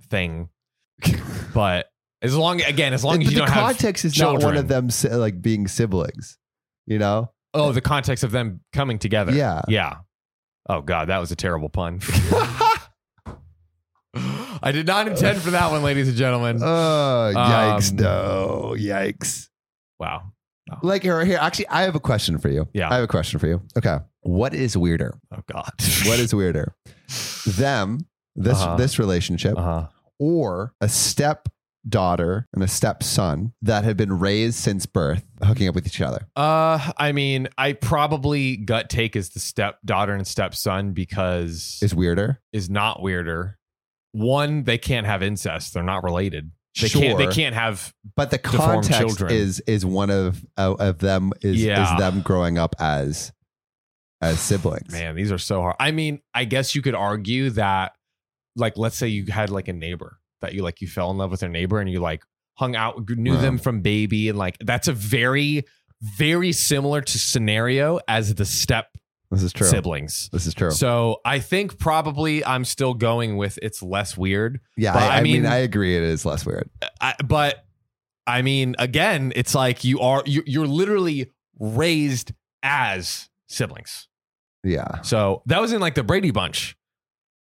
thing. 0.09 0.49
but 1.53 1.87
as 2.21 2.35
long 2.37 2.61
again, 2.61 2.93
as 2.93 3.03
long 3.03 3.17
But 3.17 3.21
as 3.27 3.33
you 3.33 3.39
the 3.39 3.45
don't 3.45 3.49
have 3.49 3.63
context 3.75 4.05
is 4.05 4.19
not 4.19 4.41
one 4.43 4.55
of 4.57 4.67
them 4.67 4.89
like 5.11 5.41
being 5.41 5.67
siblings. 5.67 6.37
You 6.85 6.99
know? 6.99 7.31
oh, 7.53 7.71
the 7.71 7.81
context 7.81 8.23
of 8.23 8.31
them 8.31 8.61
coming 8.73 8.99
together. 8.99 9.31
Yeah. 9.31 9.61
yeah. 9.67 9.97
Oh 10.69 10.81
God, 10.81 11.09
that 11.09 11.17
was 11.19 11.31
a 11.31 11.35
terrible 11.35 11.69
pun. 11.69 11.99
I 14.15 14.71
did 14.71 14.86
not 14.88 15.08
intend 15.08 15.41
for 15.41 15.52
that 15.52 15.71
one, 15.71 15.82
ladies 15.84 16.08
and 16.08 16.15
gentlemen. 16.17 16.60
Oh, 16.62 17.32
yikes! 17.36 17.91
Um, 17.91 17.95
no, 17.97 18.76
yikes! 18.78 19.49
wow. 19.99 20.32
Like 20.82 21.04
here, 21.04 21.23
here. 21.26 21.38
Actually, 21.41 21.67
I 21.67 21.82
have 21.84 21.95
a 21.95 21.99
question 21.99 22.38
for 22.38 22.49
you. 22.49 22.67
Yeah. 22.73 22.89
I 22.89 22.95
have 22.95 23.04
a 23.04 23.08
question 23.08 23.38
for 23.39 23.47
you. 23.47 23.62
Okay, 23.78 23.97
what 24.21 24.54
is 24.54 24.78
weirder? 24.78 25.19
Oh 25.36 25.41
God. 25.52 25.71
What 26.06 26.19
is 26.19 26.34
weirder? 26.34 26.73
Them, 27.45 28.08
this 28.36 28.62
Uh-huh. 28.62 28.78
this 28.78 28.97
relationship, 28.99 29.58
Uh 29.58 29.62
huh. 29.62 29.88
or 30.19 30.73
a 30.80 30.88
step 30.88 31.49
daughter 31.89 32.47
and 32.54 32.63
a 32.63 32.67
stepson 32.67 33.52
that 33.62 33.84
have 33.84 33.97
been 33.97 34.17
raised 34.17 34.56
since 34.56 34.86
birth, 34.86 35.26
hooking 35.43 35.67
up 35.67 35.76
with 35.76 35.86
each 35.86 35.99
other? 35.99 36.26
Uh, 36.36 36.91
I 36.97 37.12
mean, 37.12 37.49
I 37.58 37.73
probably 37.73 38.56
gut 38.56 38.89
take 38.89 39.17
is 39.17 39.32
the 39.32 39.41
stepdaughter 39.41 40.13
and 40.13 40.26
stepson 40.26 40.93
because 40.93 41.80
Is 41.82 41.93
weirder? 41.93 42.39
is 42.54 42.69
not 42.69 43.02
weirder. 43.02 43.58
One, 44.13 44.63
they 44.63 44.78
can't 44.78 45.06
have 45.06 45.21
incest; 45.21 45.73
they're 45.73 45.84
not 45.84 46.04
related. 46.04 46.52
They 46.82 46.89
can't. 46.89 47.17
They 47.17 47.28
can't 47.28 47.54
have. 47.54 47.93
But 48.15 48.32
the 48.32 48.38
context 48.39 48.99
children. 48.99 49.32
is 49.32 49.60
is 49.67 49.86
one 49.86 50.10
of 50.10 50.43
of, 50.58 50.80
of 50.80 50.99
them 50.99 51.34
is 51.41 51.63
Yeah. 51.63 51.93
is 51.93 51.99
them 51.99 52.21
growing 52.21 52.58
up 52.58 52.76
as 52.80 53.32
as 54.21 54.39
siblings. 54.39 54.91
Man, 54.91 55.15
these 55.15 55.32
are 55.32 55.38
so 55.38 55.62
hard. 55.62 55.76
I 55.80 55.91
mean, 55.91 56.21
I 56.34 56.45
guess 56.45 56.73
you 56.76 56.82
could 56.82 56.95
argue 56.95 57.49
that, 57.52 57.91
like, 58.56 58.78
let's 58.78 58.95
say 58.95 59.08
you 59.10 59.26
had 59.32 59.49
like 59.49 59.67
a 59.67 59.73
neighbor 59.73 60.17
that 60.41 60.54
you 60.54 60.63
like, 60.63 60.80
you 60.82 60.88
fell 60.88 61.12
in 61.12 61.17
love 61.17 61.30
with 61.32 61.41
their 61.41 61.49
neighbor, 61.49 61.80
and 61.80 61.89
you 61.89 61.99
like 61.99 62.23
hung 62.56 62.76
out, 62.76 63.10
knew 63.10 63.34
Wow. 63.36 63.41
them 63.41 63.58
from 63.58 63.82
baby, 63.82 64.30
and 64.30 64.38
like 64.38 64.58
that's 64.60 64.88
a 64.88 64.93
very, 64.93 65.65
very 66.17 66.52
similar 66.54 67.02
to 67.02 67.19
scenario 67.19 67.99
as 68.08 68.36
the 68.36 68.45
step 68.45 68.92
This 69.34 69.43
is 69.43 69.54
true. 69.54 69.67
siblings. 69.67 70.30
This 70.32 70.46
is 70.48 70.54
true. 70.54 70.72
So 70.72 71.19
I 71.26 71.39
think 71.39 71.78
probably 71.80 72.46
I'm 72.46 72.65
still 72.65 72.93
going 72.93 73.36
with 73.38 73.58
it's 73.62 73.82
less 73.84 74.17
weird. 74.17 74.60
yeah, 74.78 74.93
but 74.93 75.04
I, 75.04 75.17
I 75.17 75.22
mean, 75.24 75.46
I 75.46 75.58
agree. 75.58 75.96
It 75.98 76.04
is 76.04 76.26
less 76.26 76.46
weird. 76.46 76.69
I, 77.02 77.15
but 77.26 77.65
I 78.28 78.41
mean, 78.41 78.76
again, 78.80 79.34
it's 79.36 79.54
like 79.56 79.84
you 79.84 80.00
are 80.00 80.24
you, 80.26 80.43
you're 80.46 80.67
literally 80.67 81.30
raised 81.60 82.32
as 82.62 83.30
siblings. 83.48 84.08
Yeah. 84.63 85.02
So 85.02 85.41
that 85.48 85.60
was 85.62 85.74
in 85.74 85.82
like 85.82 85.96
the 85.96 86.04
Brady 86.04 86.32
Bunch. 86.32 86.78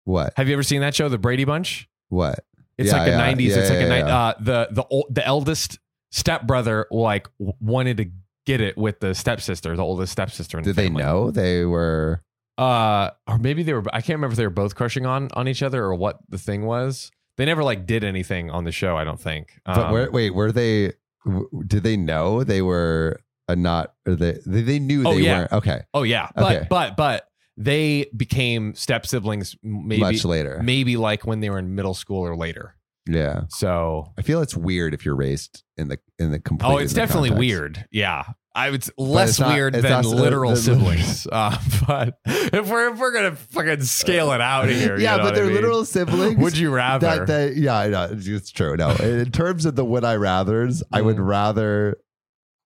What? 0.05 0.33
Have 0.37 0.47
you 0.47 0.53
ever 0.53 0.63
seen 0.63 0.81
that 0.81 0.93
show, 0.95 1.09
The 1.09 1.17
Brady 1.17 1.43
Bunch? 1.45 1.87
What? 2.09 2.39
It's 2.77 2.91
Yeah, 2.91 2.97
like 2.99 3.07
a 3.07 3.11
yeah, 3.11 3.33
90s. 3.33 3.41
yeah, 3.41 3.55
it's 3.57 3.69
like 3.69 3.79
a 3.81 3.87
night. 3.89 4.03
Uh, 4.03 4.33
the 4.39 4.67
the 4.71 4.83
ol- 4.89 5.07
the 5.09 5.25
eldest 5.25 5.79
stepbrother 6.11 6.87
like 6.91 7.27
wanted 7.39 7.97
to 7.97 8.05
get 8.49 8.61
it 8.61 8.77
with 8.77 8.99
the 8.99 9.13
stepsister, 9.13 9.75
the 9.75 9.83
oldest 9.83 10.11
stepsister. 10.11 10.57
In 10.57 10.63
the 10.63 10.69
Did 10.71 10.75
they 10.75 10.87
family. 10.87 11.03
know 11.03 11.31
they 11.31 11.65
were? 11.65 12.23
Uh, 12.57 13.11
or 13.27 13.37
maybe 13.37 13.63
they 13.63 13.73
were. 13.73 13.83
I 13.93 14.01
can't 14.01 14.17
remember 14.17 14.33
if 14.33 14.37
they 14.37 14.45
were 14.45 14.49
both 14.63 14.75
crushing 14.75 15.05
on 15.05 15.29
on 15.33 15.47
each 15.47 15.61
other 15.63 15.83
or 15.83 15.95
what 15.95 16.19
the 16.29 16.37
thing 16.37 16.65
was. 16.65 17.11
They 17.37 17.45
never 17.45 17.63
like 17.63 17.85
did 17.85 18.03
anything 18.03 18.49
on 18.49 18.65
the 18.65 18.71
show. 18.71 18.97
I 18.97 19.03
don't 19.05 19.19
think. 19.21 19.59
But 19.65 19.77
Um, 19.77 19.91
where, 19.93 20.11
wait, 20.11 20.31
were 20.33 20.51
they? 20.51 20.93
w- 21.25 21.47
Did 21.65 21.83
they 21.83 21.95
know 21.95 22.43
they 22.43 22.61
were 22.61 23.21
a 23.47 23.55
not? 23.55 23.93
Or 24.05 24.15
they 24.15 24.39
they, 24.45 24.61
they 24.61 24.79
knew 24.79 25.03
Oh, 25.07 25.13
they 25.15 25.21
yeah. 25.21 25.37
weren't. 25.39 25.51
Okay, 25.53 25.81
Oh 25.93 26.03
yeah, 26.03 26.27
but 26.35 26.55
Okay. 26.57 26.67
but 26.69 26.97
but 26.97 27.27
they 27.55 28.09
became 28.15 28.73
step 28.75 29.05
siblings 29.05 29.55
maybe 29.63 30.01
much 30.01 30.25
later. 30.25 30.59
maybe 30.63 30.97
like 30.97 31.25
when 31.25 31.39
they 31.41 31.49
were 31.49 31.59
in 31.59 31.75
middle 31.75 31.93
school 31.93 32.21
or 32.27 32.35
later. 32.35 32.75
Yeah, 33.07 33.43
So 33.49 34.13
I 34.19 34.21
feel 34.21 34.41
it's 34.41 34.55
weird 34.55 34.93
if 34.93 35.03
you're 35.03 35.15
raised 35.15 35.63
in 35.77 35.87
the 35.87 35.97
in 36.19 36.29
the 36.31 36.39
complete. 36.39 36.69
oh, 36.71 36.77
it's 36.77 36.93
definitely 36.93 37.29
context. 37.29 37.39
weird. 37.39 37.85
Yeah, 37.91 38.23
I 38.55 38.71
would 38.71 38.83
less 38.97 39.39
not- 39.39 39.53
weird 39.53 39.73
than 39.75 40.03
literal 40.03 40.55
siblings. 40.55 41.27
Uh, 41.31 41.57
but 41.87 42.17
if 42.25 42.69
we're 42.69 42.91
if 42.93 42.99
we're 42.99 43.11
gonna 43.13 43.35
fucking 43.35 43.83
scale 43.83 44.31
it 44.31 44.41
out 44.41 44.67
here, 44.69 44.97
you 44.97 45.03
Yeah, 45.03 45.17
know 45.17 45.23
but 45.23 45.35
they're 45.35 45.43
I 45.43 45.47
mean? 45.47 45.55
literal 45.55 45.85
siblings. 45.85 46.37
Would 46.37 46.57
you 46.57 46.71
rather? 46.71 47.07
That, 47.07 47.27
that, 47.27 47.55
yeah, 47.55 47.77
I 47.77 47.87
know. 47.89 48.09
It's, 48.11 48.27
it's 48.27 48.51
true. 48.51 48.75
No, 48.75 48.89
in 48.95 49.31
terms 49.31 49.65
of 49.65 49.75
the 49.75 49.85
would 49.85 50.03
I 50.03 50.15
rather's, 50.15 50.81
I 50.91 51.01
would 51.01 51.17
Mm. 51.17 51.27
rather, 51.27 51.97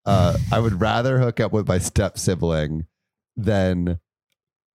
uh, 0.05 0.37
I 0.51 0.59
would 0.59 0.79
rather 0.79 1.19
hook 1.19 1.39
up 1.41 1.51
with 1.51 1.67
my 1.67 1.77
step 1.79 2.17
sibling 2.17 2.85
than 3.35 3.99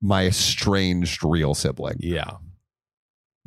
my 0.02 0.26
estranged 0.26 1.24
real 1.24 1.54
sibling. 1.54 1.96
yeah. 2.00 2.32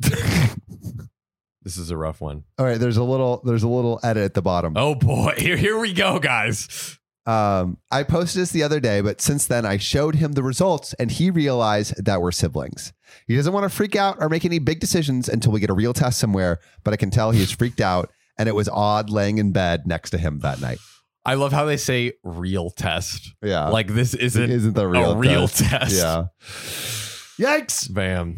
this 1.62 1.76
is 1.76 1.90
a 1.90 1.96
rough 1.96 2.20
one. 2.20 2.44
All 2.58 2.66
right, 2.66 2.78
there's 2.78 2.96
a 2.96 3.04
little, 3.04 3.40
there's 3.44 3.62
a 3.62 3.68
little 3.68 4.00
edit 4.02 4.24
at 4.24 4.34
the 4.34 4.42
bottom. 4.42 4.74
Oh 4.76 4.94
boy, 4.94 5.34
here 5.38 5.56
here 5.56 5.78
we 5.78 5.92
go, 5.92 6.18
guys. 6.18 6.98
Um, 7.24 7.78
I 7.90 8.02
posted 8.02 8.42
this 8.42 8.50
the 8.50 8.64
other 8.64 8.80
day, 8.80 9.00
but 9.00 9.20
since 9.20 9.46
then 9.46 9.64
I 9.64 9.76
showed 9.76 10.16
him 10.16 10.32
the 10.32 10.42
results 10.42 10.92
and 10.94 11.10
he 11.10 11.30
realized 11.30 12.04
that 12.04 12.20
we're 12.20 12.32
siblings. 12.32 12.92
He 13.28 13.36
doesn't 13.36 13.52
want 13.52 13.64
to 13.64 13.68
freak 13.68 13.94
out 13.94 14.16
or 14.18 14.28
make 14.28 14.44
any 14.44 14.58
big 14.58 14.80
decisions 14.80 15.28
until 15.28 15.52
we 15.52 15.60
get 15.60 15.70
a 15.70 15.74
real 15.74 15.92
test 15.92 16.18
somewhere, 16.18 16.58
but 16.82 16.92
I 16.92 16.96
can 16.96 17.10
tell 17.10 17.30
he's 17.30 17.52
freaked 17.52 17.80
out 17.80 18.10
and 18.38 18.48
it 18.48 18.54
was 18.54 18.68
odd 18.68 19.08
laying 19.10 19.38
in 19.38 19.52
bed 19.52 19.86
next 19.86 20.10
to 20.10 20.18
him 20.18 20.40
that 20.40 20.60
night. 20.60 20.78
I 21.24 21.34
love 21.34 21.52
how 21.52 21.64
they 21.64 21.76
say 21.76 22.14
real 22.24 22.70
test. 22.70 23.32
Yeah. 23.42 23.68
Like 23.68 23.86
this 23.88 24.14
isn't, 24.14 24.50
isn't 24.50 24.74
the 24.74 24.88
real 24.88 25.12
a 25.12 25.16
real 25.16 25.46
test. 25.46 25.70
test. 25.70 25.96
Yeah. 25.96 26.24
Yikes. 27.38 27.92
Bam. 27.92 28.36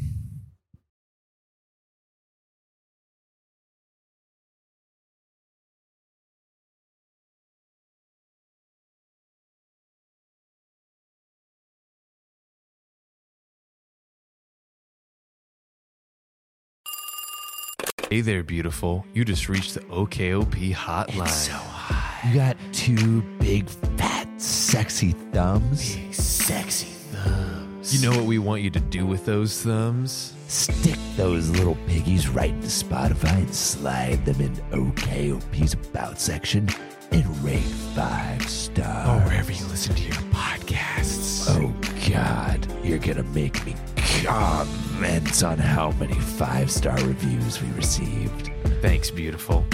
Hey 18.15 18.21
there, 18.21 18.45
beautiful. 18.45 19.05
You 19.13 19.25
just 19.25 19.49
reached 19.49 19.75
the 19.75 19.81
OKOP 19.81 20.73
hotline. 20.73 22.29
You 22.29 22.35
got 22.37 22.57
two 22.73 23.23
big, 23.41 23.69
fat, 23.69 24.29
sexy 24.41 25.11
thumbs. 25.33 25.97
Big, 25.97 26.15
sexy 26.15 26.87
thumbs. 27.11 27.93
You 27.93 28.09
know 28.09 28.17
what 28.17 28.25
we 28.25 28.39
want 28.39 28.63
you 28.63 28.71
to 28.71 28.79
do 28.79 29.05
with 29.05 29.27
those 29.27 29.61
thumbs? 29.61 30.33
Stick 30.47 30.97
those 31.17 31.51
little 31.51 31.77
piggies 31.89 32.29
right 32.29 32.51
into 32.51 32.69
Spotify 32.69 33.39
and 33.39 33.53
slide 33.53 34.25
them 34.25 34.41
in 34.41 34.55
OKOP's 34.71 35.73
About 35.73 36.21
section 36.21 36.69
and 37.11 37.27
rate 37.43 37.59
five 37.97 38.49
stars. 38.49 39.09
Or 39.09 39.27
wherever 39.27 39.51
you 39.51 39.67
listen 39.67 39.93
to 39.93 40.03
your 40.05 40.13
podcasts. 40.31 41.49
Oh, 41.51 41.75
God. 42.13 42.65
You're 42.85 42.99
going 42.99 43.17
to 43.17 43.25
make 43.25 43.67
me 43.67 43.75
comment 44.25 45.43
on 45.45 45.59
how 45.59 45.91
many 45.93 46.15
five 46.15 46.71
star 46.71 46.97
reviews 47.05 47.61
we 47.61 47.69
received. 47.73 48.51
Thanks, 48.81 49.11
beautiful. 49.11 49.67